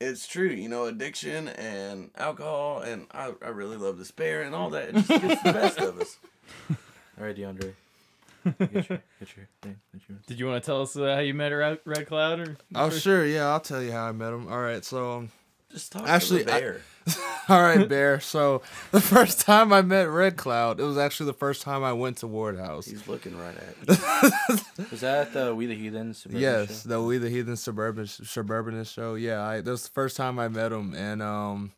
it's 0.00 0.26
true. 0.26 0.48
You 0.48 0.68
know, 0.68 0.84
addiction 0.84 1.48
and 1.48 2.10
alcohol, 2.16 2.80
and 2.80 3.06
I, 3.12 3.32
I 3.42 3.48
really 3.48 3.76
love 3.76 3.98
despair 3.98 4.42
and 4.42 4.54
all 4.54 4.70
that. 4.70 4.90
It 4.90 4.94
just 4.94 5.08
gets 5.08 5.42
the 5.42 5.52
best 5.52 5.78
of 5.78 6.00
us. 6.00 6.18
all 6.70 7.24
right, 7.24 7.36
DeAndre, 7.36 7.74
get 8.44 8.88
your, 8.88 9.02
get 9.18 9.36
your 9.36 9.48
thing. 9.62 9.76
Get 9.92 10.08
your... 10.08 10.18
Did 10.26 10.38
you 10.38 10.46
want 10.46 10.62
to 10.62 10.66
tell 10.66 10.82
us 10.82 10.96
uh, 10.96 11.14
how 11.14 11.20
you 11.20 11.34
met 11.34 11.48
Red 11.48 11.78
Red 11.84 12.06
Cloud? 12.06 12.40
Or 12.40 12.56
Oh 12.74 12.90
sure, 12.90 13.26
yeah, 13.26 13.48
I'll 13.48 13.60
tell 13.60 13.82
you 13.82 13.92
how 13.92 14.06
I 14.06 14.12
met 14.12 14.32
him. 14.32 14.50
All 14.50 14.60
right, 14.60 14.84
so 14.84 15.18
um, 15.18 15.30
Just 15.70 15.92
talk 15.92 16.08
Actually, 16.08 16.40
to 16.40 16.46
the 16.46 16.52
bear. 16.52 16.80
All 17.50 17.62
right, 17.62 17.88
Bear. 17.88 18.20
So 18.20 18.62
the 18.90 19.00
first 19.00 19.40
time 19.40 19.72
I 19.72 19.80
met 19.82 20.04
Red 20.04 20.36
Cloud, 20.36 20.80
it 20.80 20.84
was 20.84 20.98
actually 20.98 21.26
the 21.26 21.32
first 21.38 21.62
time 21.62 21.82
I 21.82 21.92
went 21.92 22.18
to 22.18 22.26
Ward 22.26 22.58
House. 22.58 22.86
He's 22.86 23.08
looking 23.08 23.38
right 23.38 23.54
at 23.56 23.98
you. 24.78 24.84
Was 24.90 25.00
that 25.00 25.32
the 25.32 25.54
We 25.54 25.66
the 25.66 25.74
Heathens? 25.74 26.18
suburban 26.18 26.40
Yes, 26.42 26.82
show? 26.82 26.88
the 26.90 27.02
We 27.02 27.18
the 27.18 27.30
Heathen 27.30 27.56
Suburban 27.56 28.04
Suburbanist 28.04 28.92
show. 28.92 29.14
Yeah, 29.14 29.42
I 29.42 29.60
that 29.62 29.70
was 29.70 29.84
the 29.84 29.90
first 29.90 30.16
time 30.16 30.38
I 30.38 30.48
met 30.48 30.72
him, 30.72 30.94
and 30.94 31.22
um, 31.22 31.72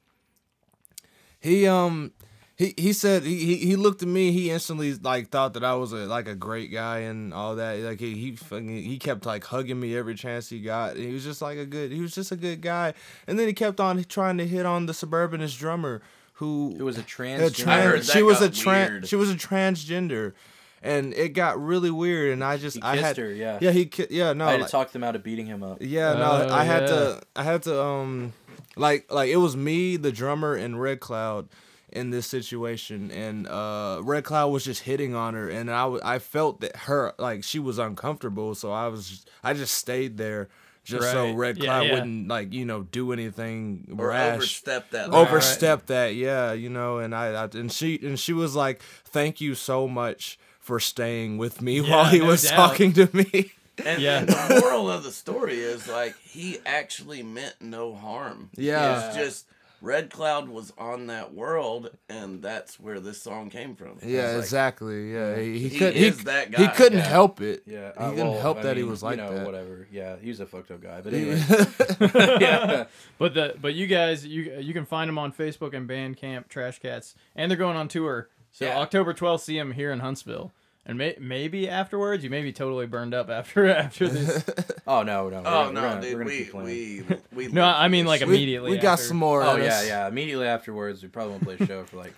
he 1.40 1.66
um. 1.66 2.12
He, 2.60 2.74
he 2.76 2.92
said 2.92 3.22
he, 3.22 3.36
he, 3.46 3.56
he 3.68 3.76
looked 3.76 4.02
at 4.02 4.08
me 4.08 4.32
he 4.32 4.50
instantly 4.50 4.92
like 4.94 5.30
thought 5.30 5.54
that 5.54 5.64
I 5.64 5.72
was 5.76 5.92
a 5.92 6.04
like 6.04 6.28
a 6.28 6.34
great 6.34 6.70
guy 6.70 6.98
and 7.10 7.32
all 7.32 7.56
that 7.56 7.78
like 7.80 7.98
he 8.00 8.12
he 8.16 8.36
fucking, 8.36 8.68
he 8.68 8.98
kept 8.98 9.24
like 9.24 9.44
hugging 9.44 9.80
me 9.80 9.96
every 9.96 10.14
chance 10.14 10.50
he 10.50 10.60
got 10.60 10.96
he 10.96 11.10
was 11.10 11.24
just 11.24 11.40
like 11.40 11.56
a 11.56 11.64
good 11.64 11.90
he 11.90 12.02
was 12.02 12.14
just 12.14 12.32
a 12.32 12.36
good 12.36 12.60
guy 12.60 12.92
and 13.26 13.38
then 13.38 13.46
he 13.46 13.54
kept 13.54 13.80
on 13.80 14.04
trying 14.04 14.36
to 14.36 14.46
hit 14.46 14.66
on 14.66 14.84
the 14.84 14.92
suburbanist 14.92 15.58
drummer 15.58 16.02
who 16.34 16.74
It 16.78 16.82
was 16.82 16.98
a 16.98 17.00
a 17.00 17.04
trans. 17.04 17.56
trans- 17.56 17.66
I 17.66 17.80
heard 17.82 18.04
she 18.04 18.18
that 18.18 18.24
was 18.26 18.42
a 18.42 18.50
trans 18.50 19.08
she 19.08 19.16
was 19.16 19.30
a 19.30 19.36
transgender 19.36 20.34
and 20.82 21.14
it 21.14 21.30
got 21.30 21.58
really 21.62 21.90
weird 21.90 22.30
and 22.34 22.44
I 22.44 22.58
just 22.58 22.76
He 22.76 22.82
I 22.82 22.92
kissed 22.96 23.04
had 23.06 23.16
her, 23.16 23.32
yeah. 23.32 23.58
yeah 23.62 23.70
he 23.70 23.86
ki- 23.86 24.08
yeah 24.10 24.34
no 24.34 24.46
I 24.46 24.50
had 24.52 24.60
like- 24.60 24.68
to 24.68 24.72
talk 24.72 24.92
them 24.92 25.02
out 25.02 25.16
of 25.16 25.22
beating 25.22 25.46
him 25.46 25.62
up. 25.62 25.78
yeah, 25.80 26.12
no, 26.12 26.46
Oh, 26.46 26.54
I 26.54 26.64
had 26.64 26.82
yeah. 26.82 26.88
to 26.88 27.22
I 27.36 27.42
had 27.42 27.62
to 27.62 27.82
um 27.82 28.34
like 28.76 29.10
like 29.10 29.30
it 29.30 29.36
was 29.36 29.56
me, 29.56 29.96
the 29.96 30.12
drummer, 30.12 30.54
and 30.54 30.78
Red 30.80 31.00
Cloud 31.00 31.48
in 31.92 32.10
this 32.10 32.26
situation 32.26 33.10
and 33.10 33.46
uh 33.48 34.00
Red 34.02 34.24
Cloud 34.24 34.48
was 34.48 34.64
just 34.64 34.82
hitting 34.82 35.14
on 35.14 35.34
her 35.34 35.48
and 35.48 35.70
I 35.70 35.84
wa- 35.86 36.00
I 36.04 36.18
felt 36.18 36.60
that 36.60 36.74
her 36.76 37.12
like 37.18 37.44
she 37.44 37.58
was 37.58 37.78
uncomfortable 37.78 38.54
so 38.54 38.72
I 38.72 38.88
was 38.88 39.08
just, 39.08 39.30
I 39.42 39.54
just 39.54 39.74
stayed 39.74 40.16
there 40.16 40.48
just 40.84 41.10
so 41.10 41.32
Red 41.32 41.60
Cloud 41.60 41.82
yeah. 41.86 41.94
wouldn't 41.94 42.28
like 42.28 42.52
you 42.52 42.64
know 42.64 42.82
do 42.82 43.12
anything 43.12 43.94
Or 43.98 44.08
rash 44.08 44.34
overstep 44.36 44.90
that. 44.90 45.08
Right, 45.08 45.12
line. 45.12 45.26
overstep 45.26 45.86
that 45.86 46.14
yeah 46.14 46.52
you 46.52 46.70
know 46.70 46.98
and 46.98 47.14
I, 47.14 47.44
I 47.44 47.48
and 47.54 47.70
she 47.70 47.98
and 48.02 48.18
she 48.18 48.32
was 48.32 48.54
like 48.56 48.80
thank 49.04 49.40
you 49.40 49.54
so 49.54 49.86
much 49.86 50.38
for 50.58 50.80
staying 50.80 51.38
with 51.38 51.60
me 51.60 51.80
while 51.80 52.06
he 52.06 52.18
no 52.20 52.26
was 52.26 52.42
doubt. 52.42 52.56
talking 52.56 52.92
to 52.94 53.08
me 53.12 53.52
And, 53.84 54.00
Yeah. 54.02 54.18
and 54.20 54.28
the 54.28 54.60
moral 54.60 54.90
of 54.90 55.02
the 55.04 55.12
story 55.12 55.58
is 55.58 55.88
like 55.88 56.14
he 56.22 56.58
actually 56.66 57.22
meant 57.22 57.54
no 57.60 57.94
harm. 57.94 58.50
Yeah. 58.54 59.06
It's 59.08 59.16
just 59.16 59.46
Red 59.82 60.10
Cloud 60.10 60.48
was 60.48 60.72
on 60.76 61.06
that 61.06 61.32
world, 61.32 61.90
and 62.08 62.42
that's 62.42 62.78
where 62.78 63.00
this 63.00 63.22
song 63.22 63.48
came 63.48 63.74
from. 63.74 63.98
Yeah, 64.02 64.32
like, 64.32 64.38
exactly. 64.38 65.12
Yeah, 65.12 65.36
he, 65.36 65.58
he, 65.58 65.68
He 65.68 65.78
could, 65.78 65.96
is 65.96 66.18
he, 66.18 66.24
that 66.24 66.50
guy. 66.50 66.62
He 66.62 66.68
couldn't 66.68 66.98
yeah. 66.98 67.04
help 67.08 67.40
it. 67.40 67.62
Yeah, 67.66 67.92
he 67.92 67.98
uh, 67.98 68.10
couldn't 68.10 68.28
well, 68.28 68.40
help 68.40 68.58
I 68.58 68.62
that 68.62 68.76
he 68.76 68.82
was 68.82 69.02
like 69.02 69.18
you 69.18 69.24
know, 69.24 69.34
that. 69.34 69.46
Whatever. 69.46 69.88
Yeah, 69.90 70.16
he 70.20 70.28
was 70.28 70.40
a 70.40 70.46
fucked 70.46 70.70
up 70.70 70.82
guy. 70.82 71.00
But 71.00 71.14
anyway, 71.14 71.42
yeah. 72.40 72.84
But 73.18 73.34
the 73.34 73.56
but 73.60 73.74
you 73.74 73.86
guys 73.86 74.26
you 74.26 74.58
you 74.60 74.72
can 74.72 74.84
find 74.84 75.08
them 75.08 75.18
on 75.18 75.32
Facebook 75.32 75.74
and 75.74 75.88
Bandcamp 75.88 76.48
Trash 76.48 76.78
Cats 76.78 77.14
and 77.34 77.50
they're 77.50 77.58
going 77.58 77.76
on 77.76 77.88
tour. 77.88 78.28
So 78.52 78.66
Yeah. 78.66 78.78
October 78.78 79.14
12th 79.14 79.40
see 79.40 79.58
them 79.58 79.72
here 79.72 79.92
in 79.92 80.00
Huntsville. 80.00 80.52
And 80.86 80.96
may, 80.96 81.14
maybe 81.20 81.68
afterwards 81.68 82.24
you 82.24 82.30
may 82.30 82.42
be 82.42 82.52
totally 82.54 82.86
burned 82.86 83.12
up 83.12 83.28
after 83.28 83.66
after 83.70 84.08
this. 84.08 84.44
Oh 84.86 85.02
no, 85.04 85.28
no. 85.28 85.36
we're 85.36 85.38
Oh 85.40 85.42
gonna- 85.42 85.72
no, 85.72 85.82
we're 85.82 85.88
gonna, 85.88 86.00
dude, 86.00 86.12
we're 86.14 86.18
gonna 86.24 86.30
we 86.30 86.38
keep 86.38 86.50
playing. 86.50 87.06
we 87.32 87.46
we. 87.46 87.52
No, 87.52 87.64
I 87.64 87.86
mean, 87.86 88.06
this 88.06 88.08
like, 88.08 88.18
shit. 88.20 88.28
we, 88.28 88.34
immediately 88.36 88.70
we 88.72 88.78
got 88.78 88.94
after. 88.94 89.04
some 89.04 89.18
more. 89.18 89.42
Oh 89.44 89.56
yeah, 89.56 89.82
yeah. 89.84 90.08
Immediately 90.08 90.46
afterwards, 90.48 91.02
we 91.02 91.08
probably 91.10 91.32
won't 91.32 91.44
play 91.44 91.56
a 91.60 91.66
show 91.66 91.84
for 91.84 91.98
like 91.98 92.14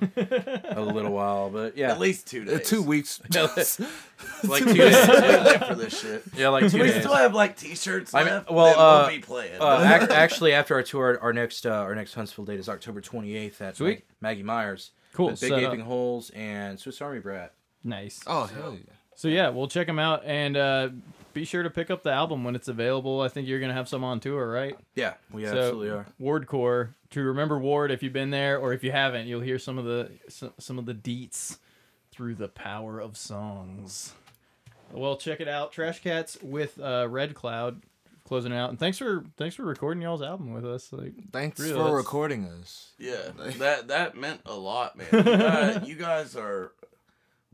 a 0.76 0.80
little 0.80 1.12
while, 1.12 1.50
but 1.50 1.76
yeah, 1.76 1.90
At 1.90 1.98
least 2.00 2.28
two 2.28 2.42
Uh, 2.42 2.56
days. 2.58 2.68
two 2.70 2.82
weeks. 2.82 3.20
like 4.44 4.62
two 4.62 4.66
We 4.68 4.74
days. 4.74 5.08
live 5.08 5.64
for 5.66 5.74
this 5.74 6.00
shit. 6.00 6.22
Yeah, 6.36 6.48
like 6.48 6.70
two 6.70 6.78
We 6.78 6.86
days. 6.88 7.00
still 7.02 7.14
have 7.14 7.34
like 7.34 7.56
T-shirts 7.58 8.14
I 8.14 8.24
mean, 8.24 8.32
left. 8.32 8.50
well, 8.50 8.78
uh, 8.78 9.06
we'll 9.06 9.16
be 9.16 9.22
playing. 9.22 9.60
Uh, 9.60 9.98
ac- 10.02 10.12
actually, 10.14 10.52
after 10.54 10.74
our 10.76 10.82
tour, 10.82 11.18
our 11.20 11.32
next 11.32 11.66
uh, 11.66 11.70
our 11.72 11.94
next 11.94 12.14
Huntsville 12.14 12.44
date 12.46 12.60
is 12.60 12.68
October 12.68 13.00
28th 13.02 13.60
at 13.60 13.76
Sweet. 13.76 13.88
Mag- 13.88 14.02
Maggie 14.20 14.42
Myers. 14.44 14.92
Cool, 15.12 15.30
Big 15.38 15.50
Gaping. 15.50 15.80
Holes 15.80 16.30
and 16.30 16.78
Swiss 16.80 17.02
Army 17.02 17.18
Brat. 17.18 17.52
Nice. 17.84 18.20
Oh 18.26 18.44
hell 18.44 18.74
yeah. 18.74 18.92
So 19.14 19.28
yeah, 19.28 19.50
we'll 19.50 19.68
check 19.68 19.86
them 19.86 19.98
out 19.98 20.24
and 20.24 20.56
uh, 20.56 20.88
be 21.34 21.44
sure 21.44 21.62
to 21.62 21.70
pick 21.70 21.90
up 21.90 22.02
the 22.02 22.10
album 22.10 22.44
when 22.44 22.54
it's 22.56 22.68
available. 22.68 23.20
I 23.20 23.28
think 23.28 23.46
you're 23.46 23.60
gonna 23.60 23.72
have 23.74 23.88
some 23.88 24.02
on 24.04 24.20
tour, 24.20 24.50
right? 24.50 24.76
Yeah, 24.94 25.14
we 25.30 25.44
So, 25.44 25.50
absolutely 25.56 25.90
are. 25.90 26.06
Wardcore. 26.20 26.94
To 27.10 27.22
remember 27.22 27.58
Ward, 27.58 27.90
if 27.90 28.02
you've 28.02 28.12
been 28.14 28.30
there 28.30 28.58
or 28.58 28.72
if 28.72 28.82
you 28.82 28.90
haven't, 28.90 29.26
you'll 29.26 29.42
hear 29.42 29.58
some 29.58 29.76
of 29.78 29.84
the 29.84 30.10
some, 30.28 30.52
some 30.58 30.78
of 30.78 30.86
the 30.86 30.94
deets 30.94 31.58
through 32.10 32.34
the 32.36 32.48
power 32.48 32.98
of 33.00 33.16
songs. 33.16 34.12
Well, 34.92 35.16
check 35.16 35.40
it 35.40 35.48
out, 35.48 35.72
Trash 35.72 36.00
Cats 36.02 36.36
with 36.42 36.78
uh, 36.80 37.06
Red 37.08 37.34
Cloud 37.34 37.82
closing 38.26 38.52
out. 38.52 38.70
And 38.70 38.78
thanks 38.78 38.98
for 38.98 39.24
thanks 39.36 39.54
for 39.56 39.62
recording 39.64 40.02
y'all's 40.02 40.22
album 40.22 40.52
with 40.52 40.64
us. 40.66 40.92
Like, 40.92 41.12
Thanks 41.32 41.60
Really, 41.60 41.72
for 41.72 41.78
that's- 41.78 41.94
recording 41.96 42.46
us. 42.46 42.92
yeah, 42.98 43.28
that 43.58 43.88
that 43.88 44.16
meant 44.16 44.40
a 44.46 44.54
lot, 44.54 44.96
man. 44.96 45.06
You 45.12 45.22
guys, 45.22 45.88
you 45.88 45.94
guys 45.96 46.36
are 46.36 46.72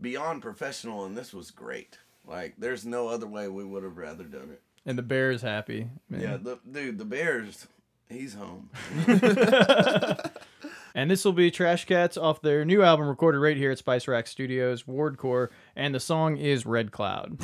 beyond 0.00 0.42
professional, 0.42 1.04
and 1.04 1.16
this 1.16 1.32
was 1.32 1.50
great. 1.50 1.98
Like, 2.26 2.54
there's 2.58 2.84
no 2.84 3.08
other 3.08 3.26
way 3.26 3.48
we 3.48 3.64
would 3.64 3.82
have 3.82 3.96
rather 3.96 4.24
done 4.24 4.50
it. 4.52 4.62
and 4.84 4.98
the 4.98 5.02
Bear's 5.02 5.42
happy. 5.42 5.88
Man. 6.08 6.20
Yeah, 6.20 6.36
the 6.36 6.58
dude, 6.70 6.98
the 6.98 7.04
Bears, 7.04 7.66
he's 8.08 8.34
home. 8.34 8.70
And 10.94 11.08
this 11.10 11.24
will 11.24 11.32
be 11.32 11.50
Trash 11.52 11.84
Cats 11.84 12.16
off 12.16 12.40
their 12.42 12.64
new 12.64 12.82
album 12.82 13.06
recorded 13.06 13.38
right 13.38 13.56
here 13.56 13.70
at 13.70 13.78
Spice 13.78 14.08
Rack 14.08 14.26
Studios, 14.26 14.82
Wardcore, 14.84 15.48
and 15.76 15.94
the 15.94 16.00
song 16.00 16.38
is 16.38 16.66
Red 16.66 16.90
Cloud. 16.90 17.38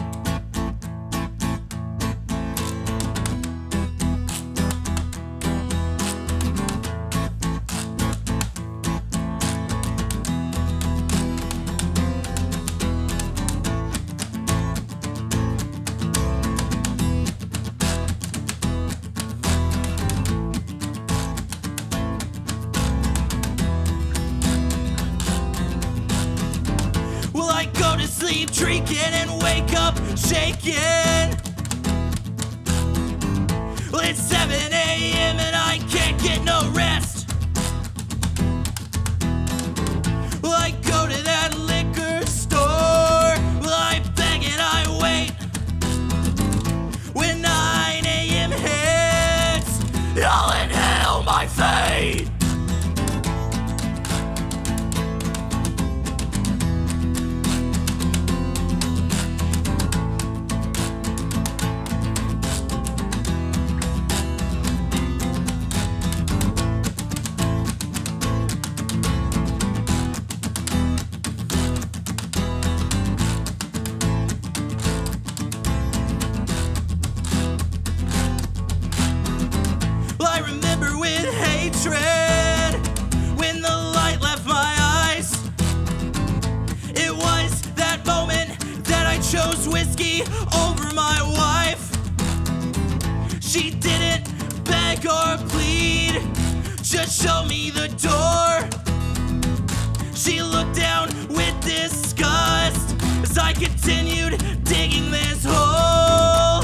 She 100.24 100.40
looked 100.40 100.76
down 100.76 101.08
with 101.28 101.54
disgust 101.60 102.96
as 103.22 103.36
I 103.36 103.52
continued 103.52 104.38
digging 104.64 105.10
this 105.10 105.44
hole. 105.44 106.62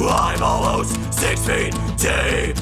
I'm 0.00 0.42
almost 0.42 1.14
six 1.14 1.46
feet 1.46 1.74
deep, 1.96 2.56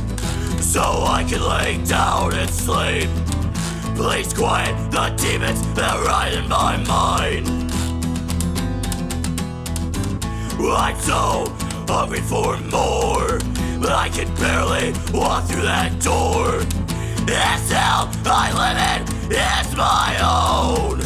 so 0.60 0.82
I 0.82 1.24
can 1.26 1.40
lay 1.40 1.82
down 1.86 2.34
and 2.34 2.50
sleep. 2.50 3.25
Please 3.96 4.34
quiet 4.34 4.90
the 4.90 5.08
demons 5.16 5.62
that 5.74 5.96
ride 6.04 6.34
in 6.34 6.46
my 6.48 6.76
mind. 6.86 7.48
I'm 10.60 10.96
so 11.00 11.46
hungry 11.88 12.20
for 12.20 12.58
more, 12.58 13.38
but 13.80 13.92
I 13.92 14.10
can 14.12 14.32
barely 14.34 14.92
walk 15.18 15.46
through 15.46 15.62
that 15.62 15.98
door. 16.02 16.58
This 17.24 17.72
hell 17.72 18.10
I 18.26 18.52
live 18.52 18.78
in 18.92 19.32
is 19.32 19.76
my 19.76 20.16
own. 20.20 21.05